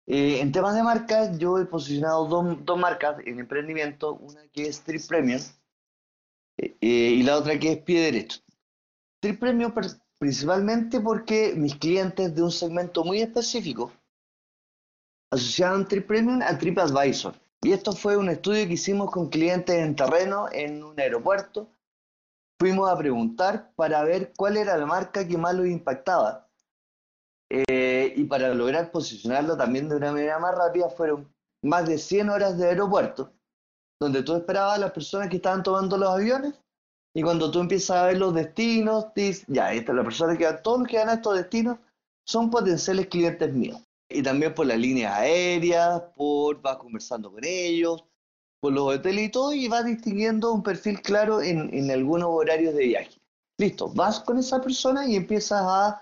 Eh, 0.07 0.41
en 0.41 0.51
temas 0.51 0.75
de 0.75 0.83
marcas, 0.83 1.39
yo 1.39 1.57
he 1.57 1.65
posicionado 1.65 2.27
dos, 2.27 2.77
marcas 2.77 3.15
en 3.25 3.39
emprendimiento, 3.39 4.15
una 4.15 4.45
que 4.49 4.63
es 4.63 4.81
Trip 4.81 5.01
Premium 5.07 5.39
eh, 6.57 6.75
eh, 6.81 6.87
y 6.87 7.23
la 7.23 7.37
otra 7.37 7.57
que 7.57 7.71
es 7.71 7.77
Pie 7.77 8.01
Derecho. 8.01 8.41
Trip 9.21 9.39
Premium 9.39 9.73
principalmente 10.17 10.99
porque 10.99 11.53
mis 11.55 11.77
clientes 11.77 12.35
de 12.35 12.43
un 12.43 12.51
segmento 12.51 13.05
muy 13.05 13.21
específico 13.21 13.93
asociaban 15.31 15.87
Trip 15.87 16.05
Premium 16.05 16.41
a 16.41 16.57
TripAdvisor. 16.57 17.35
Y 17.61 17.71
esto 17.71 17.93
fue 17.93 18.17
un 18.17 18.27
estudio 18.27 18.67
que 18.67 18.73
hicimos 18.73 19.09
con 19.09 19.29
clientes 19.29 19.77
en 19.77 19.95
terreno 19.95 20.49
en 20.51 20.83
un 20.83 20.99
aeropuerto. 20.99 21.69
Fuimos 22.59 22.89
a 22.89 22.97
preguntar 22.97 23.71
para 23.75 24.03
ver 24.03 24.33
cuál 24.35 24.57
era 24.57 24.77
la 24.77 24.85
marca 24.85 25.25
que 25.25 25.37
más 25.37 25.55
los 25.55 25.67
impactaba 25.67 26.49
eh, 27.49 28.13
y 28.15 28.25
para 28.25 28.53
lograr 28.53 28.91
posicionarlo 28.91 29.57
también 29.57 29.87
de 29.87 29.95
una 29.95 30.11
manera 30.11 30.39
más 30.39 30.55
rápida 30.55 30.89
fueron 30.89 31.33
más 31.63 31.87
de 31.87 31.97
100 31.97 32.29
horas 32.29 32.57
de 32.57 32.67
aeropuerto, 32.67 33.31
donde 33.99 34.23
tú 34.23 34.35
esperabas 34.35 34.75
a 34.75 34.81
las 34.81 34.91
personas 34.91 35.29
que 35.29 35.37
estaban 35.37 35.63
tomando 35.63 35.97
los 35.97 36.09
aviones 36.09 36.53
y 37.15 37.23
cuando 37.23 37.49
tú 37.49 37.59
empiezas 37.59 37.97
a 37.97 38.05
ver 38.07 38.17
los 38.17 38.33
destinos, 38.33 39.07
dices, 39.15 39.45
ya, 39.47 39.73
esta, 39.73 39.93
la 39.93 40.03
persona 40.03 40.37
que 40.37 40.45
todos 40.61 40.79
los 40.79 40.87
que 40.87 40.97
van 40.97 41.09
a 41.09 41.13
estos 41.13 41.37
destinos 41.37 41.77
son 42.25 42.49
potenciales 42.49 43.07
clientes 43.07 43.51
míos. 43.51 43.81
Y 44.07 44.21
también 44.21 44.53
por 44.53 44.65
las 44.65 44.77
líneas 44.77 45.13
aéreas, 45.13 46.01
por 46.15 46.61
vas 46.61 46.77
conversando 46.77 47.31
con 47.31 47.43
ellos, 47.43 48.03
por 48.59 48.73
los 48.73 48.95
hoteles 48.95 49.25
y 49.25 49.29
todo, 49.29 49.53
y 49.53 49.67
vas 49.67 49.85
distinguiendo 49.85 50.53
un 50.53 50.63
perfil 50.63 51.01
claro 51.01 51.41
en, 51.41 51.73
en 51.73 51.91
algunos 51.91 52.29
horarios 52.31 52.73
de 52.75 52.85
viaje. 52.85 53.21
Listo, 53.57 53.89
vas 53.89 54.19
con 54.19 54.37
esa 54.37 54.61
persona 54.61 55.05
y 55.07 55.15
empiezas 55.15 55.61
a 55.63 56.01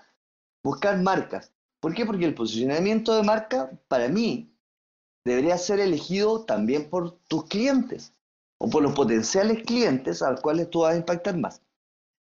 buscar 0.62 0.98
marcas. 0.98 1.52
¿Por 1.80 1.94
qué? 1.94 2.04
Porque 2.04 2.24
el 2.24 2.34
posicionamiento 2.34 3.14
de 3.16 3.22
marca, 3.22 3.70
para 3.88 4.08
mí, 4.08 4.52
debería 5.24 5.58
ser 5.58 5.80
elegido 5.80 6.44
también 6.44 6.88
por 6.88 7.18
tus 7.28 7.44
clientes 7.44 8.14
o 8.58 8.68
por 8.68 8.82
los 8.82 8.94
potenciales 8.94 9.62
clientes 9.64 10.22
a 10.22 10.32
los 10.32 10.40
cuales 10.40 10.70
tú 10.70 10.80
vas 10.80 10.94
a 10.94 10.98
impactar 10.98 11.36
más. 11.36 11.62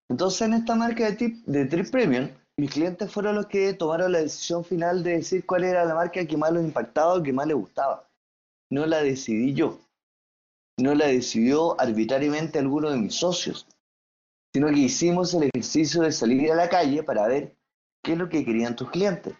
Entonces, 0.09 0.41
en 0.41 0.53
esta 0.53 0.75
marca 0.75 1.05
de, 1.05 1.13
tip, 1.13 1.45
de 1.45 1.65
Trip 1.65 1.89
Premium, 1.89 2.29
mis 2.57 2.71
clientes 2.71 3.11
fueron 3.11 3.35
los 3.35 3.47
que 3.47 3.73
tomaron 3.73 4.11
la 4.11 4.19
decisión 4.19 4.63
final 4.63 5.03
de 5.03 5.17
decir 5.17 5.45
cuál 5.45 5.63
era 5.63 5.85
la 5.85 5.95
marca 5.95 6.25
que 6.25 6.37
más 6.37 6.51
los 6.51 6.63
impactaba 6.63 7.15
o 7.15 7.23
que 7.23 7.33
más 7.33 7.47
les 7.47 7.55
gustaba. 7.55 8.09
No 8.69 8.85
la 8.85 9.01
decidí 9.01 9.53
yo. 9.53 9.79
No 10.81 10.95
la 10.95 11.05
decidió 11.05 11.79
arbitrariamente 11.79 12.57
alguno 12.57 12.89
de 12.89 12.97
mis 12.97 13.13
socios, 13.13 13.67
sino 14.51 14.67
que 14.69 14.79
hicimos 14.79 15.31
el 15.35 15.43
ejercicio 15.43 16.01
de 16.01 16.11
salir 16.11 16.51
a 16.51 16.55
la 16.55 16.69
calle 16.69 17.03
para 17.03 17.27
ver 17.27 17.55
qué 18.03 18.13
es 18.13 18.17
lo 18.17 18.27
que 18.27 18.43
querían 18.43 18.75
tus 18.75 18.89
clientes. 18.89 19.35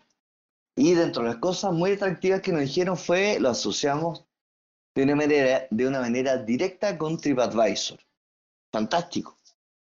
Y 0.76 0.94
dentro 0.94 1.24
de 1.24 1.30
las 1.30 1.38
cosas 1.40 1.74
muy 1.74 1.94
atractivas 1.94 2.42
que 2.42 2.52
nos 2.52 2.62
dijeron 2.62 2.96
fue, 2.96 3.40
lo 3.40 3.50
asociamos 3.50 4.24
de 4.96 5.02
una 5.02 5.16
manera, 5.16 5.68
de 5.72 5.88
una 5.88 6.00
manera 6.00 6.38
directa 6.38 6.96
con 6.96 7.18
TripAdvisor. 7.18 8.00
Fantástico. 8.72 9.36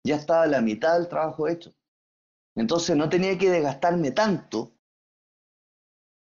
Ya 0.05 0.17
estaba 0.17 0.49
la 0.49 0.61
mitad 0.61 0.99
del 0.99 1.09
trabajo 1.09 1.47
hecho. 1.47 1.73
Entonces 2.57 2.97
no 2.97 3.09
tenía 3.09 3.39
que 3.39 3.51
desgastarme 3.51 4.11
tanto 4.11 4.73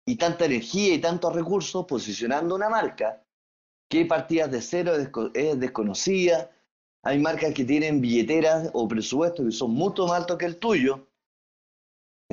y 0.04 0.16
tanta 0.16 0.46
energía 0.46 0.94
y 0.94 1.00
tantos 1.00 1.32
recursos 1.32 1.86
posicionando 1.86 2.56
una 2.56 2.68
marca 2.68 3.22
hay 3.98 4.04
partidas 4.04 4.50
de 4.50 4.62
cero, 4.62 4.92
es 5.34 5.60
desconocida, 5.60 6.50
hay 7.02 7.18
marcas 7.18 7.52
que 7.54 7.64
tienen 7.64 8.00
billeteras 8.00 8.70
o 8.72 8.86
presupuestos 8.88 9.44
que 9.46 9.52
son 9.52 9.72
mucho 9.72 10.06
más 10.06 10.20
altos 10.20 10.38
que 10.38 10.46
el 10.46 10.58
tuyo, 10.58 11.06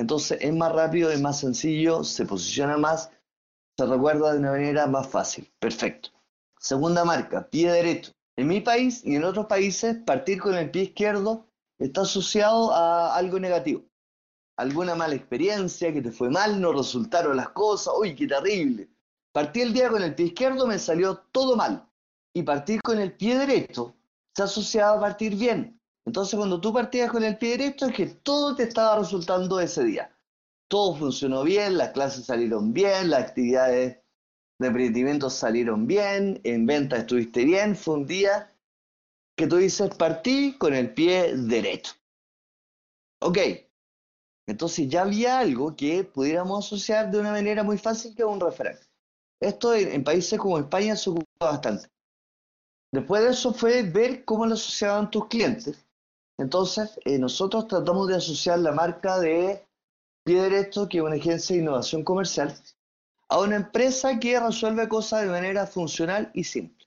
entonces 0.00 0.38
es 0.40 0.54
más 0.54 0.72
rápido, 0.72 1.10
es 1.10 1.20
más 1.20 1.40
sencillo, 1.40 2.04
se 2.04 2.24
posiciona 2.24 2.78
más, 2.78 3.10
se 3.76 3.84
recuerda 3.84 4.32
de 4.32 4.38
una 4.38 4.52
manera 4.52 4.86
más 4.86 5.06
fácil. 5.06 5.52
Perfecto. 5.58 6.08
Segunda 6.58 7.04
marca, 7.04 7.48
pie 7.50 7.70
derecho. 7.70 8.12
En 8.36 8.48
mi 8.48 8.60
país 8.60 9.04
y 9.04 9.16
en 9.16 9.24
otros 9.24 9.44
países, 9.44 9.96
partir 10.06 10.40
con 10.40 10.54
el 10.54 10.70
pie 10.70 10.84
izquierdo 10.84 11.46
está 11.78 12.00
asociado 12.00 12.72
a 12.72 13.14
algo 13.14 13.38
negativo. 13.38 13.82
Alguna 14.56 14.94
mala 14.94 15.14
experiencia, 15.14 15.92
que 15.92 16.00
te 16.00 16.12
fue 16.12 16.30
mal, 16.30 16.58
no 16.60 16.72
resultaron 16.72 17.36
las 17.36 17.50
cosas, 17.50 17.92
uy, 17.98 18.14
qué 18.14 18.26
terrible. 18.26 18.88
Partí 19.32 19.60
el 19.60 19.72
día 19.72 19.88
con 19.88 20.02
el 20.02 20.14
pie 20.14 20.26
izquierdo, 20.26 20.66
me 20.66 20.78
salió 20.78 21.18
todo 21.32 21.56
mal. 21.56 21.88
Y 22.34 22.42
partir 22.42 22.80
con 22.82 22.98
el 22.98 23.16
pie 23.16 23.38
derecho 23.38 23.94
se 24.34 24.42
ha 24.42 24.44
asociado 24.46 24.98
a 24.98 25.00
partir 25.00 25.36
bien. 25.36 25.80
Entonces, 26.04 26.36
cuando 26.36 26.60
tú 26.60 26.72
partías 26.72 27.10
con 27.10 27.22
el 27.22 27.38
pie 27.38 27.58
derecho, 27.58 27.86
es 27.86 27.94
que 27.94 28.06
todo 28.06 28.56
te 28.56 28.64
estaba 28.64 28.98
resultando 28.98 29.60
ese 29.60 29.84
día. 29.84 30.16
Todo 30.68 30.96
funcionó 30.96 31.42
bien, 31.42 31.76
las 31.76 31.90
clases 31.90 32.24
salieron 32.26 32.72
bien, 32.72 33.10
las 33.10 33.22
actividades 33.22 33.98
de 34.58 34.66
emprendimiento 34.66 35.30
salieron 35.30 35.86
bien, 35.86 36.40
en 36.44 36.66
venta 36.66 36.96
estuviste 36.98 37.44
bien, 37.44 37.76
fue 37.76 37.94
un 37.94 38.06
día 38.06 38.52
que 39.36 39.46
tú 39.46 39.56
dices, 39.56 39.94
partí 39.96 40.56
con 40.58 40.74
el 40.74 40.92
pie 40.92 41.34
derecho. 41.34 41.94
Ok, 43.22 43.38
Entonces 44.46 44.88
ya 44.88 45.02
había 45.02 45.38
algo 45.38 45.76
que 45.76 46.04
pudiéramos 46.04 46.66
asociar 46.66 47.10
de 47.10 47.20
una 47.20 47.30
manera 47.30 47.62
muy 47.62 47.78
fácil 47.78 48.14
que 48.14 48.24
un 48.24 48.40
referente. 48.40 48.89
Esto 49.40 49.74
en, 49.74 50.04
países 50.04 50.38
como 50.38 50.58
España 50.58 50.94
se 50.96 51.10
ocupa 51.10 51.26
bastante. 51.40 51.88
Después 52.92 53.22
de 53.22 53.30
eso 53.30 53.54
fue 53.54 53.82
ver 53.82 54.24
cómo 54.24 54.44
lo 54.46 54.54
asociaban 54.54 55.10
tus 55.10 55.28
clientes. 55.28 55.86
Entonces, 56.38 56.98
eh, 57.04 57.18
nosotros 57.18 57.66
tratamos 57.66 58.08
de 58.08 58.16
asociar 58.16 58.58
la 58.58 58.72
marca 58.72 59.18
de 59.18 59.66
Pie 60.24 60.42
Derecho, 60.42 60.88
que 60.88 60.98
es 60.98 61.04
una 61.04 61.16
agencia 61.16 61.54
de 61.54 61.62
innovación 61.62 62.04
comercial, 62.04 62.54
a 63.28 63.38
una 63.38 63.56
empresa 63.56 64.18
que 64.18 64.38
resuelve 64.38 64.88
cosas 64.88 65.22
de 65.22 65.28
manera 65.28 65.66
funcional 65.66 66.30
y 66.34 66.44
simple. 66.44 66.86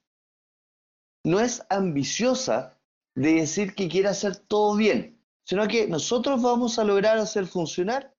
No 1.26 1.40
es 1.40 1.66
ambiciosa 1.70 2.78
de 3.16 3.36
decir 3.36 3.76
que 3.76 3.88
quiere 3.88 4.10
hacer 4.10 4.36
todo 4.36 4.76
bien, 4.76 5.20
sino 5.46 5.68
que 5.68 5.88
nosotros 5.88 6.42
vamos 6.42 6.78
a 6.78 6.84
lograr 6.84 7.18
hacer 7.18 7.48
funcionar 7.48 8.14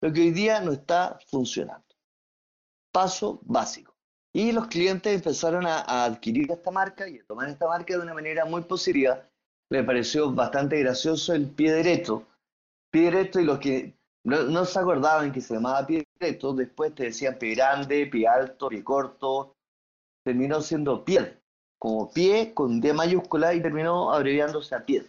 lo 0.00 0.12
que 0.12 0.20
hoy 0.20 0.30
día 0.32 0.60
no 0.60 0.72
está 0.72 1.18
funcionando. 1.26 1.87
Paso 2.92 3.40
básico. 3.42 3.94
Y 4.32 4.52
los 4.52 4.68
clientes 4.68 5.14
empezaron 5.14 5.66
a, 5.66 6.04
adquirir 6.04 6.50
esta 6.50 6.70
marca 6.70 7.08
y 7.08 7.18
a 7.18 7.24
tomar 7.24 7.48
esta 7.48 7.66
marca 7.66 7.94
de 7.94 8.02
una 8.02 8.14
manera 8.14 8.44
muy 8.44 8.62
positiva. 8.62 9.28
Le 9.70 9.82
pareció 9.84 10.32
bastante 10.32 10.78
gracioso 10.78 11.34
el 11.34 11.46
pie 11.48 11.72
derecho. 11.72 12.26
Pie 12.90 13.10
derecho 13.10 13.40
y 13.40 13.44
los 13.44 13.58
que 13.58 13.98
no, 14.24 14.64
se 14.64 14.78
acordaban 14.78 15.32
que 15.32 15.40
se 15.40 15.54
llamaba 15.54 15.86
pie 15.86 16.06
derecho, 16.18 16.52
después 16.52 16.94
te 16.94 17.04
decían 17.04 17.38
pie 17.38 17.54
grande, 17.54 18.06
pie 18.06 18.26
alto, 18.26 18.68
pie 18.68 18.84
corto. 18.84 19.56
Terminó 20.24 20.60
siendo 20.60 21.04
pie, 21.04 21.38
como 21.78 22.10
pie 22.10 22.52
con 22.52 22.80
D 22.80 22.92
mayúscula 22.92 23.54
y 23.54 23.62
terminó 23.62 24.12
abreviándose 24.12 24.74
a 24.74 24.84
pie. 24.84 25.06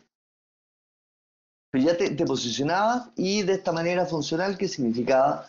Pero 1.71 1.83
ya 1.83 1.97
te, 1.97 2.09
te 2.11 2.25
posicionabas 2.25 3.11
y 3.15 3.43
de 3.43 3.53
esta 3.53 3.71
manera 3.71 4.05
funcional, 4.05 4.57
que 4.57 4.67
significaba 4.67 5.47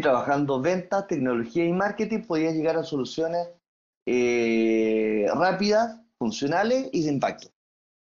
trabajando 0.00 0.60
ventas, 0.60 1.06
tecnología 1.06 1.64
y 1.64 1.72
marketing 1.72 2.22
podías 2.22 2.54
llegar 2.54 2.76
a 2.76 2.84
soluciones 2.84 3.48
eh, 4.06 5.26
rápidas, 5.34 6.00
funcionales 6.18 6.88
y 6.92 7.02
de 7.04 7.12
impacto. 7.12 7.48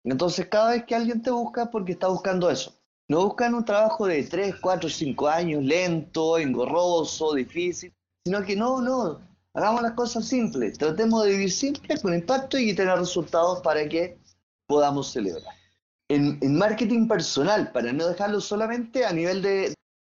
Entonces, 0.04 0.48
cada 0.48 0.72
vez 0.72 0.86
que 0.86 0.96
alguien 0.96 1.22
te 1.22 1.32
busca, 1.32 1.70
porque 1.72 1.94
está 1.94 2.08
buscando 2.08 2.50
eso. 2.50 2.76
No 3.08 3.26
buscan 3.26 3.54
un 3.54 3.66
trabajo 3.66 4.06
de 4.06 4.24
3, 4.24 4.56
4, 4.62 4.90
5 4.90 5.28
años, 5.28 5.64
lento, 5.64 6.38
engorroso, 6.38 7.34
difícil, 7.34 7.94
sino 8.26 8.44
que 8.44 8.56
no, 8.56 8.82
no, 8.82 9.20
hagamos 9.54 9.82
las 9.82 9.94
cosas 9.94 10.28
simples, 10.28 10.78
tratemos 10.78 11.24
de 11.24 11.32
vivir 11.32 11.52
simple, 11.52 12.00
con 12.00 12.14
impacto 12.14 12.58
y 12.58 12.74
tener 12.74 12.98
resultados 12.98 13.62
para 13.62 13.88
que 13.90 14.20
podamos 14.68 15.12
celebrar 15.12 15.60
en, 16.10 16.58
marketing 16.58 17.08
personal, 17.08 17.72
para 17.72 17.94
no 17.94 18.08
dejarlo 18.08 18.42
solamente 18.42 19.06
a 19.06 19.14
nivel 19.14 19.42
de 19.42 19.74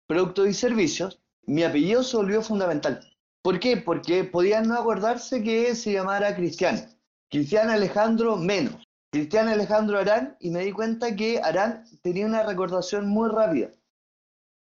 productos 0.07 0.49
y 0.49 0.55
servicios, 0.55 1.20
mi 1.51 1.65
apellido 1.65 2.05
se 2.05 2.17
volvió 2.17 2.43
fundamental. 2.43 3.01
¿Por 3.43 3.59
qué? 3.59 3.77
Porque 3.77 4.23
podían 4.23 4.69
no 4.69 4.75
acordarse 4.75 5.43
que 5.43 5.75
se 5.75 5.93
llamara 5.93 6.37
Cristian. 6.37 6.97
Cristian 7.29 7.71
Alejandro 7.71 8.37
menos. 8.37 8.87
Cristian 9.13 9.49
Alejandro 9.49 9.99
Arán 9.99 10.37
y 10.39 10.51
me 10.51 10.65
di 10.65 10.71
cuenta 10.71 11.17
que 11.17 11.41
Arán 11.43 11.85
tenía 12.03 12.27
una 12.27 12.45
recordación 12.45 13.09
muy 13.09 13.29
rápida. 13.29 13.71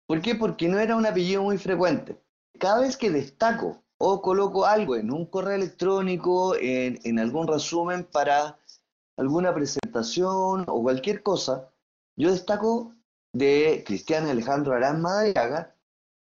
¿Por 0.07 0.23
qué? 0.23 0.37
Porque 0.37 0.69
no 0.69 0.79
era 0.79 0.95
un 0.95 1.05
apellido 1.05 1.43
muy 1.43 1.59
frecuente. 1.59 2.23
Cada 2.61 2.83
vez 2.83 2.97
que 2.97 3.11
destaco 3.11 3.83
o 3.99 4.23
coloco 4.23 4.65
algo 4.65 4.95
en 4.95 5.11
un 5.11 5.27
correo 5.27 5.57
electrónico, 5.57 6.55
en, 6.55 7.19
algún 7.19 7.49
resumen 7.49 8.05
para 8.05 8.57
alguna 9.17 9.53
presentación 9.53 10.65
o 10.69 10.83
cualquier 10.83 11.25
cosa, 11.25 11.73
yo 12.17 12.31
destaco 12.31 12.95
de 13.33 13.83
Cristian 13.85 14.29
Alejandro 14.29 14.75
Arán 14.75 15.03
Madariaga, 15.03 15.75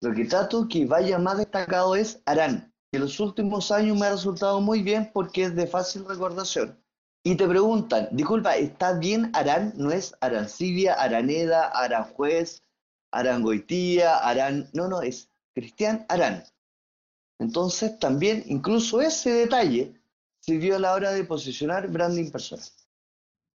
lo 0.02 0.68
que 0.68 0.84
vaya 0.84 1.18
más 1.18 1.38
destacado 1.38 1.94
es 1.94 2.20
Arán, 2.26 2.74
que 2.90 2.96
en 2.96 3.04
los 3.04 3.20
últimos 3.20 3.70
años 3.70 3.96
me 3.96 4.06
ha 4.06 4.10
resultado 4.10 4.60
muy 4.60 4.82
bien 4.82 5.10
porque 5.14 5.44
es 5.44 5.54
de 5.54 5.68
fácil 5.68 6.04
recordación. 6.04 6.76
Y 7.24 7.36
te 7.36 7.46
preguntan, 7.46 8.08
disculpa, 8.10 8.56
¿está 8.56 8.98
bien 8.98 9.30
Arán? 9.32 9.72
¿No 9.76 9.92
es 9.92 10.12
Arancibia, 10.20 10.94
Araneda, 10.94 11.68
Aranjuez, 11.68 12.64
Arangoitía, 13.12 14.16
Arán? 14.16 14.68
No, 14.72 14.88
no, 14.88 15.02
es 15.02 15.30
Cristian 15.54 16.04
Arán. 16.08 16.42
Entonces 17.38 17.96
también, 18.00 18.42
incluso 18.46 19.00
ese 19.00 19.30
detalle, 19.30 19.94
sirvió 20.40 20.74
a 20.76 20.80
la 20.80 20.94
hora 20.94 21.12
de 21.12 21.22
posicionar 21.22 21.86
branding 21.86 22.32
personal. 22.32 22.66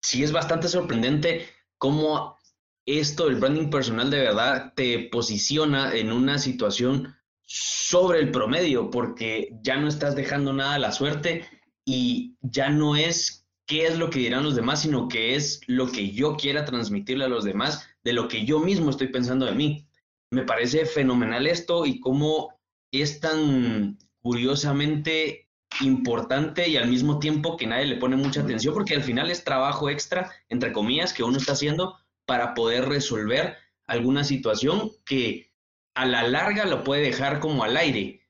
Sí, 0.02 0.24
es 0.24 0.32
bastante 0.32 0.68
sorprendente 0.68 1.46
cómo 1.76 2.37
esto 2.96 3.26
del 3.26 3.36
branding 3.36 3.68
personal 3.68 4.10
de 4.10 4.20
verdad 4.20 4.72
te 4.74 5.10
posiciona 5.12 5.94
en 5.94 6.10
una 6.10 6.38
situación 6.38 7.14
sobre 7.44 8.20
el 8.20 8.30
promedio, 8.30 8.90
porque 8.90 9.50
ya 9.62 9.76
no 9.76 9.88
estás 9.88 10.16
dejando 10.16 10.54
nada 10.54 10.74
a 10.74 10.78
la 10.78 10.92
suerte 10.92 11.46
y 11.84 12.36
ya 12.40 12.70
no 12.70 12.96
es 12.96 13.46
qué 13.66 13.86
es 13.86 13.98
lo 13.98 14.08
que 14.08 14.20
dirán 14.20 14.44
los 14.44 14.56
demás, 14.56 14.82
sino 14.82 15.08
que 15.08 15.34
es 15.34 15.60
lo 15.66 15.90
que 15.92 16.12
yo 16.12 16.36
quiera 16.36 16.64
transmitirle 16.64 17.26
a 17.26 17.28
los 17.28 17.44
demás, 17.44 17.86
de 18.04 18.14
lo 18.14 18.26
que 18.26 18.46
yo 18.46 18.58
mismo 18.58 18.88
estoy 18.88 19.08
pensando 19.08 19.44
de 19.44 19.52
mí. 19.52 19.86
Me 20.30 20.44
parece 20.44 20.86
fenomenal 20.86 21.46
esto 21.46 21.84
y 21.84 22.00
cómo 22.00 22.58
es 22.90 23.20
tan 23.20 23.98
curiosamente 24.20 25.48
importante 25.82 26.68
y 26.68 26.78
al 26.78 26.88
mismo 26.88 27.18
tiempo 27.18 27.56
que 27.58 27.66
nadie 27.66 27.86
le 27.86 27.96
pone 27.96 28.16
mucha 28.16 28.40
atención 28.40 28.72
porque 28.72 28.94
al 28.94 29.02
final 29.02 29.30
es 29.30 29.44
trabajo 29.44 29.90
extra, 29.90 30.32
entre 30.48 30.72
comillas, 30.72 31.12
que 31.12 31.22
uno 31.22 31.36
está 31.36 31.52
haciendo 31.52 31.98
para 32.28 32.52
poder 32.52 32.84
resolver 32.84 33.56
alguna 33.86 34.22
situación 34.22 34.92
que 35.06 35.50
a 35.94 36.04
la 36.04 36.28
larga 36.28 36.66
lo 36.66 36.84
puede 36.84 37.00
dejar 37.00 37.40
como 37.40 37.64
al 37.64 37.78
aire, 37.78 38.20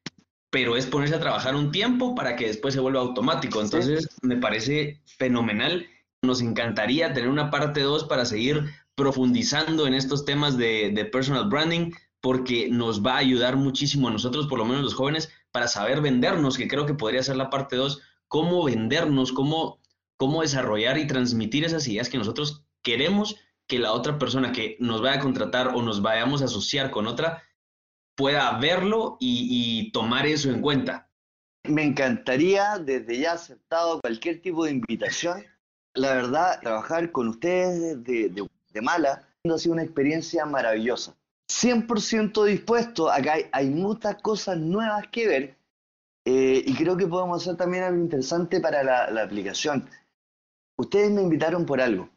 pero 0.50 0.76
es 0.76 0.86
ponerse 0.86 1.16
a 1.16 1.20
trabajar 1.20 1.56
un 1.56 1.72
tiempo 1.72 2.14
para 2.14 2.36
que 2.36 2.46
después 2.46 2.74
se 2.74 2.80
vuelva 2.80 3.00
automático. 3.00 3.60
Entonces, 3.60 4.08
me 4.22 4.36
parece 4.36 5.02
fenomenal. 5.18 5.88
Nos 6.22 6.40
encantaría 6.40 7.12
tener 7.12 7.28
una 7.28 7.50
parte 7.50 7.80
2 7.80 8.04
para 8.04 8.24
seguir 8.24 8.70
profundizando 8.94 9.88
en 9.88 9.94
estos 9.94 10.24
temas 10.24 10.56
de, 10.56 10.92
de 10.94 11.04
personal 11.04 11.48
branding, 11.48 11.90
porque 12.20 12.68
nos 12.70 13.04
va 13.04 13.14
a 13.14 13.18
ayudar 13.18 13.56
muchísimo 13.56 14.06
a 14.06 14.12
nosotros, 14.12 14.46
por 14.46 14.60
lo 14.60 14.64
menos 14.64 14.84
los 14.84 14.94
jóvenes, 14.94 15.32
para 15.50 15.66
saber 15.66 16.00
vendernos, 16.00 16.56
que 16.56 16.68
creo 16.68 16.86
que 16.86 16.94
podría 16.94 17.24
ser 17.24 17.34
la 17.34 17.50
parte 17.50 17.74
2, 17.74 18.00
cómo 18.28 18.62
vendernos, 18.62 19.32
cómo, 19.32 19.80
cómo 20.16 20.42
desarrollar 20.42 20.98
y 20.98 21.08
transmitir 21.08 21.64
esas 21.64 21.88
ideas 21.88 22.08
que 22.08 22.18
nosotros 22.18 22.64
queremos 22.84 23.36
que 23.68 23.78
la 23.78 23.92
otra 23.92 24.18
persona 24.18 24.50
que 24.52 24.76
nos 24.80 25.02
vaya 25.02 25.18
a 25.18 25.22
contratar 25.22 25.68
o 25.68 25.82
nos 25.82 26.02
vayamos 26.02 26.42
a 26.42 26.46
asociar 26.46 26.90
con 26.90 27.06
otra 27.06 27.42
pueda 28.16 28.58
verlo 28.58 29.16
y, 29.20 29.92
tomar 29.92 30.26
eso 30.26 30.50
en 30.50 30.60
cuenta. 30.60 31.08
Me 31.64 31.84
encantaría 31.84 32.78
desde 32.78 33.18
ya 33.18 33.32
aceptado 33.32 34.00
cualquier 34.00 34.40
tipo 34.42 34.64
de 34.64 34.72
invitación. 34.72 35.44
La 35.94 36.14
verdad, 36.14 36.60
trabajar 36.60 37.12
con 37.12 37.28
ustedes 37.28 38.02
de, 38.02 38.28
de, 38.30 38.48
de 38.72 38.80
Mala 38.80 39.28
ha 39.54 39.58
sido 39.58 39.74
una 39.74 39.82
experiencia 39.82 40.44
maravillosa. 40.46 41.16
100% 41.50 42.44
dispuesto. 42.44 43.10
Acá 43.10 43.36
hay, 43.52 43.70
muchas 43.70 44.20
cosas 44.22 44.58
nuevas 44.58 45.06
que 45.10 45.26
ver 45.26 45.58
eh, 46.24 46.62
y 46.64 46.74
creo 46.74 46.96
que 46.96 47.06
podemos 47.06 47.42
hacer 47.42 47.56
también 47.56 47.84
algo 47.84 48.00
interesante 48.00 48.60
para 48.60 48.82
la, 48.82 49.22
aplicación. 49.22 49.88
Ustedes 50.76 51.10
me 51.10 51.22
invitaron 51.22 51.64
por 51.64 51.80
algo. 51.80 52.10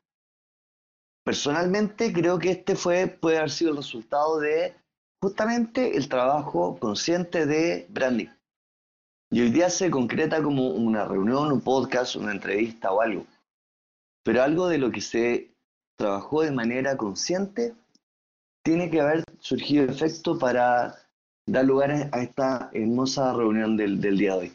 Personalmente 1.23 2.11
creo 2.11 2.39
que 2.39 2.51
este 2.51 2.75
fue, 2.75 3.07
puede 3.07 3.37
haber 3.37 3.51
sido 3.51 3.71
el 3.71 3.77
resultado 3.77 4.39
de 4.39 4.75
justamente 5.21 5.95
el 5.95 6.09
trabajo 6.09 6.77
consciente 6.79 7.45
de 7.45 7.85
branding. 7.89 8.29
Y 9.31 9.41
hoy 9.41 9.51
día 9.51 9.69
se 9.69 9.89
concreta 9.89 10.41
como 10.41 10.69
una 10.69 11.05
reunión, 11.05 11.51
un 11.51 11.61
podcast, 11.61 12.15
una 12.15 12.31
entrevista 12.31 12.91
o 12.91 13.01
algo. 13.01 13.25
Pero 14.23 14.43
algo 14.43 14.67
de 14.67 14.77
lo 14.77 14.91
que 14.91 15.01
se 15.01 15.51
trabajó 15.97 16.41
de 16.41 16.51
manera 16.51 16.97
consciente 16.97 17.73
tiene 18.63 18.89
que 18.89 19.01
haber 19.01 19.23
surgido 19.39 19.85
efecto 19.85 20.37
para 20.37 20.95
dar 21.47 21.65
lugar 21.65 21.91
a 22.11 22.21
esta 22.21 22.69
hermosa 22.73 23.33
reunión 23.33 23.77
del, 23.77 23.99
día 24.01 24.33
de 24.35 24.39
hoy. 24.39 24.53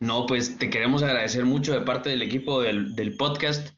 No, 0.00 0.26
pues 0.26 0.58
te 0.58 0.70
queremos 0.70 1.02
agradecer 1.02 1.44
mucho 1.44 1.72
de 1.72 1.80
parte 1.80 2.10
del 2.10 2.22
equipo 2.22 2.62
del, 2.62 2.94
del, 2.94 3.16
podcast. 3.16 3.76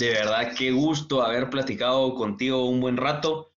De 0.00 0.08
verdad, 0.08 0.54
qué 0.56 0.70
gusto 0.70 1.22
haber 1.22 1.50
platicado 1.50 2.14
contigo 2.14 2.64
un 2.64 2.80
buen 2.80 2.96
rato. 2.96 3.52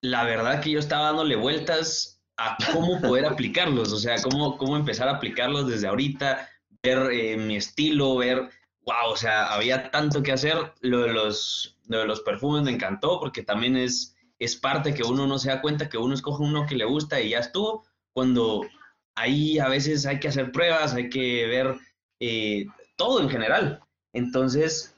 La 0.00 0.24
verdad 0.24 0.62
que 0.62 0.70
yo 0.70 0.78
estaba 0.78 1.08
dándole 1.08 1.36
vueltas 1.36 2.24
a 2.38 2.56
cómo 2.72 2.98
poder 3.02 3.26
aplicarlos, 3.26 3.92
o 3.92 3.98
sea, 3.98 4.16
cómo, 4.22 4.56
cómo 4.56 4.78
empezar 4.78 5.08
a 5.08 5.16
aplicarlos 5.16 5.68
desde 5.68 5.88
ahorita, 5.88 6.48
ver 6.82 7.12
eh, 7.12 7.36
mi 7.36 7.56
estilo, 7.56 8.16
ver, 8.16 8.48
wow, 8.86 9.10
o 9.10 9.16
sea, 9.16 9.52
había 9.52 9.90
tanto 9.90 10.22
que 10.22 10.32
hacer. 10.32 10.72
Lo 10.80 11.02
de 11.02 11.12
los, 11.12 11.78
lo 11.88 11.98
de 11.98 12.06
los 12.06 12.22
perfumes 12.22 12.62
me 12.62 12.70
encantó 12.70 13.20
porque 13.20 13.42
también 13.42 13.76
es, 13.76 14.16
es 14.38 14.56
parte 14.56 14.94
que 14.94 15.02
uno 15.02 15.26
no 15.26 15.38
se 15.38 15.50
da 15.50 15.60
cuenta 15.60 15.90
que 15.90 15.98
uno 15.98 16.14
escoge 16.14 16.42
uno 16.42 16.64
que 16.66 16.74
le 16.74 16.86
gusta 16.86 17.20
y 17.20 17.28
ya 17.30 17.40
estuvo, 17.40 17.84
cuando 18.14 18.62
ahí 19.14 19.58
a 19.58 19.68
veces 19.68 20.06
hay 20.06 20.20
que 20.20 20.28
hacer 20.28 20.52
pruebas, 20.52 20.94
hay 20.94 21.10
que 21.10 21.46
ver 21.48 21.76
eh, 22.18 22.64
todo 22.96 23.20
en 23.20 23.28
general. 23.28 23.82
Entonces, 24.14 24.92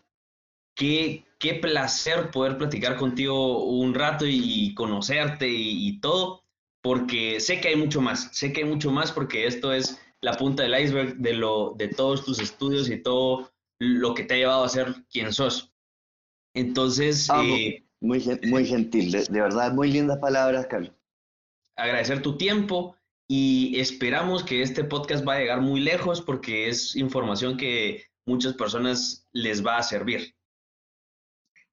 qué, 0.75 1.25
qué 1.39 1.55
placer 1.55 2.31
poder 2.31 2.59
platicar 2.59 2.97
contigo 2.97 3.65
un 3.65 3.95
rato 3.95 4.25
y 4.27 4.75
conocerte 4.75 5.49
y, 5.49 6.01
todo, 6.01 6.43
porque 6.83 7.41
sé 7.41 7.61
que 7.61 7.69
hay 7.69 7.77
mucho 7.77 8.01
más, 8.01 8.31
sé 8.37 8.53
que 8.53 8.63
hay 8.63 8.69
mucho 8.69 8.91
más 8.91 9.13
porque 9.13 9.47
esto 9.47 9.73
es 9.73 10.01
la 10.21 10.35
punta 10.35 10.63
del 10.63 10.79
iceberg 10.83 11.17
de, 11.17 11.35
lo, 11.35 11.75
de 11.77 11.89
todos 11.89 12.25
tus 12.25 12.39
estudios 12.39 12.89
y 12.89 13.03
todo 13.03 13.53
lo 13.79 14.15
que 14.15 14.25
te 14.25 14.35
ha 14.35 14.39
llevado 14.39 14.65
a 14.65 14.69
ser 14.69 14.95
quien 15.11 15.33
sos. 15.33 15.73
Entonces... 16.55 17.29
Ah, 17.31 17.43
eh, 17.45 17.85
muy, 18.01 18.23
muy 18.47 18.67
gentil, 18.67 19.11
de, 19.13 19.25
de 19.25 19.41
verdad, 19.41 19.73
muy 19.73 19.91
lindas 19.91 20.19
palabras, 20.19 20.67
Carlos. 20.67 20.93
Agradecer 21.77 22.21
tu 22.21 22.37
tiempo 22.37 22.97
y 23.29 23.79
esperamos 23.79 24.45
que 24.45 24.63
este 24.63 24.85
podcast 24.85 25.27
va 25.27 25.35
a 25.35 25.39
llegar 25.39 25.61
muy 25.63 25.81
lejos 25.81 26.21
porque 26.21 26.69
es 26.69 26.95
información 26.97 27.57
que 27.57 28.05
muchas 28.27 28.55
personas 28.55 29.27
les 29.33 29.65
va 29.65 29.79
a 29.79 29.83
servir. 29.83 30.35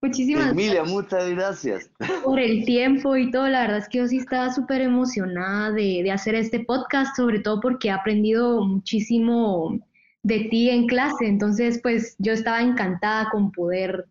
Muchísimas 0.03 0.51
Emilia, 0.51 0.83
muchas 0.83 1.29
gracias. 1.29 1.91
Por 2.23 2.39
el 2.39 2.65
tiempo 2.65 3.15
y 3.15 3.29
todo, 3.29 3.47
la 3.47 3.61
verdad 3.61 3.77
es 3.77 3.87
que 3.87 3.99
yo 3.99 4.07
sí 4.07 4.17
estaba 4.17 4.51
súper 4.51 4.81
emocionada 4.81 5.71
de, 5.71 6.09
hacer 6.11 6.33
este 6.33 6.61
podcast, 6.61 7.15
sobre 7.15 7.39
todo 7.39 7.61
porque 7.61 7.89
he 7.89 7.91
aprendido 7.91 8.65
muchísimo 8.65 9.79
de 10.23 10.45
ti 10.45 10.69
en 10.69 10.87
clase, 10.87 11.27
entonces 11.27 11.79
pues 11.81 12.15
yo 12.17 12.33
estaba 12.33 12.61
encantada 12.61 13.29
con 13.31 13.51
poder 13.51 14.07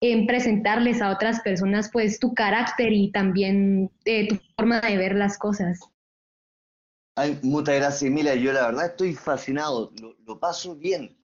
em, 0.00 0.26
presentarles 0.26 1.02
a 1.02 1.10
otras 1.10 1.40
personas 1.40 1.90
pues 1.92 2.18
tu 2.18 2.34
carácter 2.34 2.92
y 2.92 3.10
también 3.10 3.90
eh, 4.04 4.28
tu 4.28 4.38
forma 4.56 4.80
de 4.80 4.96
ver 4.96 5.16
las 5.16 5.38
cosas. 5.38 5.80
Ay, 7.18 7.38
muchas 7.42 7.76
gracias, 7.76 8.02
Emilia. 8.02 8.34
Yo 8.34 8.52
la 8.52 8.66
verdad 8.66 8.86
estoy 8.86 9.14
fascinado, 9.14 9.90
lo, 10.26 10.38
paso 10.38 10.76
bien. 10.76 11.16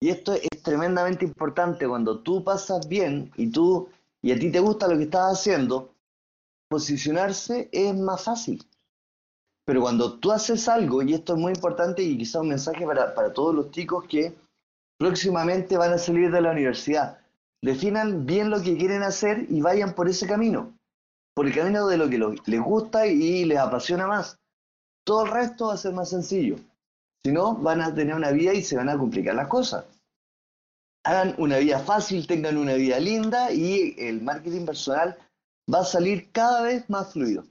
Y 0.00 0.08
esto 0.08 0.32
es 0.32 0.62
tremendamente 0.62 1.24
importante 1.24 1.86
cuando 1.86 2.20
tú 2.20 2.42
pasas 2.42 2.88
bien 2.88 3.30
y 3.36 3.50
tú 3.50 3.88
y 4.22 4.32
a 4.32 4.38
ti 4.38 4.50
te 4.50 4.60
gusta 4.60 4.88
lo 4.88 4.96
que 4.96 5.04
estás 5.04 5.32
haciendo, 5.32 5.94
posicionarse 6.68 7.68
es 7.72 7.94
más 7.96 8.24
fácil. 8.24 8.64
Pero 9.66 9.82
cuando 9.82 10.18
tú 10.18 10.32
haces 10.32 10.68
algo, 10.68 11.02
y 11.02 11.14
esto 11.14 11.34
es 11.34 11.38
muy 11.40 11.52
importante 11.52 12.02
y 12.02 12.18
quizá 12.18 12.40
un 12.40 12.48
mensaje 12.48 12.84
para, 12.86 13.14
para 13.14 13.32
todos 13.32 13.54
los 13.54 13.70
chicos 13.70 14.04
que 14.08 14.34
próximamente 14.98 15.76
van 15.76 15.92
a 15.92 15.98
salir 15.98 16.30
de 16.30 16.40
la 16.40 16.52
universidad, 16.52 17.18
definan 17.62 18.26
bien 18.26 18.50
lo 18.50 18.62
que 18.62 18.76
quieren 18.76 19.02
hacer 19.02 19.46
y 19.48 19.60
vayan 19.60 19.94
por 19.94 20.08
ese 20.08 20.26
camino, 20.26 20.74
por 21.34 21.46
el 21.46 21.54
camino 21.54 21.86
de 21.86 21.98
lo 21.98 22.08
que 22.08 22.18
les 22.46 22.60
gusta 22.60 23.06
y 23.06 23.44
les 23.44 23.58
apasiona 23.58 24.06
más 24.06 24.40
todo 25.10 25.24
el 25.24 25.32
resto 25.32 25.66
va 25.66 25.74
a 25.74 25.76
ser 25.76 25.92
más 25.92 26.10
sencillo. 26.10 26.56
Si 27.24 27.32
no, 27.32 27.54
van 27.54 27.82
a 27.82 27.94
tener 27.94 28.14
una 28.14 28.30
vida 28.30 28.54
y 28.54 28.62
se 28.62 28.76
van 28.76 28.88
a 28.88 28.96
complicar 28.96 29.34
las 29.34 29.48
cosas. 29.48 29.84
Hagan 31.04 31.34
una 31.38 31.58
vida 31.58 31.78
fácil, 31.80 32.26
tengan 32.26 32.56
una 32.56 32.74
vida 32.74 32.98
linda 32.98 33.52
y 33.52 33.94
el 33.98 34.22
marketing 34.22 34.64
personal 34.64 35.16
va 35.72 35.80
a 35.80 35.84
salir 35.84 36.30
cada 36.32 36.62
vez 36.62 36.88
más 36.88 37.12
fluido. 37.12 37.44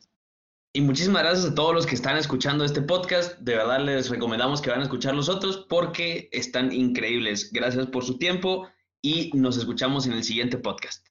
Y 0.73 0.81
muchísimas 0.81 1.23
gracias 1.23 1.51
a 1.51 1.55
todos 1.55 1.73
los 1.73 1.87
que 1.87 1.95
están 1.95 2.17
escuchando 2.17 2.63
este 2.63 2.81
podcast. 2.81 3.39
De 3.39 3.55
verdad 3.55 3.79
les 3.83 4.09
recomendamos 4.09 4.61
que 4.61 4.69
van 4.69 4.81
a 4.81 4.83
escuchar 4.83 5.15
los 5.15 5.29
otros 5.29 5.65
porque 5.69 6.29
están 6.31 6.71
increíbles. 6.71 7.51
Gracias 7.51 7.87
por 7.87 8.05
su 8.05 8.17
tiempo 8.17 8.67
y 9.01 9.31
nos 9.33 9.57
escuchamos 9.57 10.05
en 10.05 10.13
el 10.13 10.23
siguiente 10.23 10.57
podcast. 10.57 11.07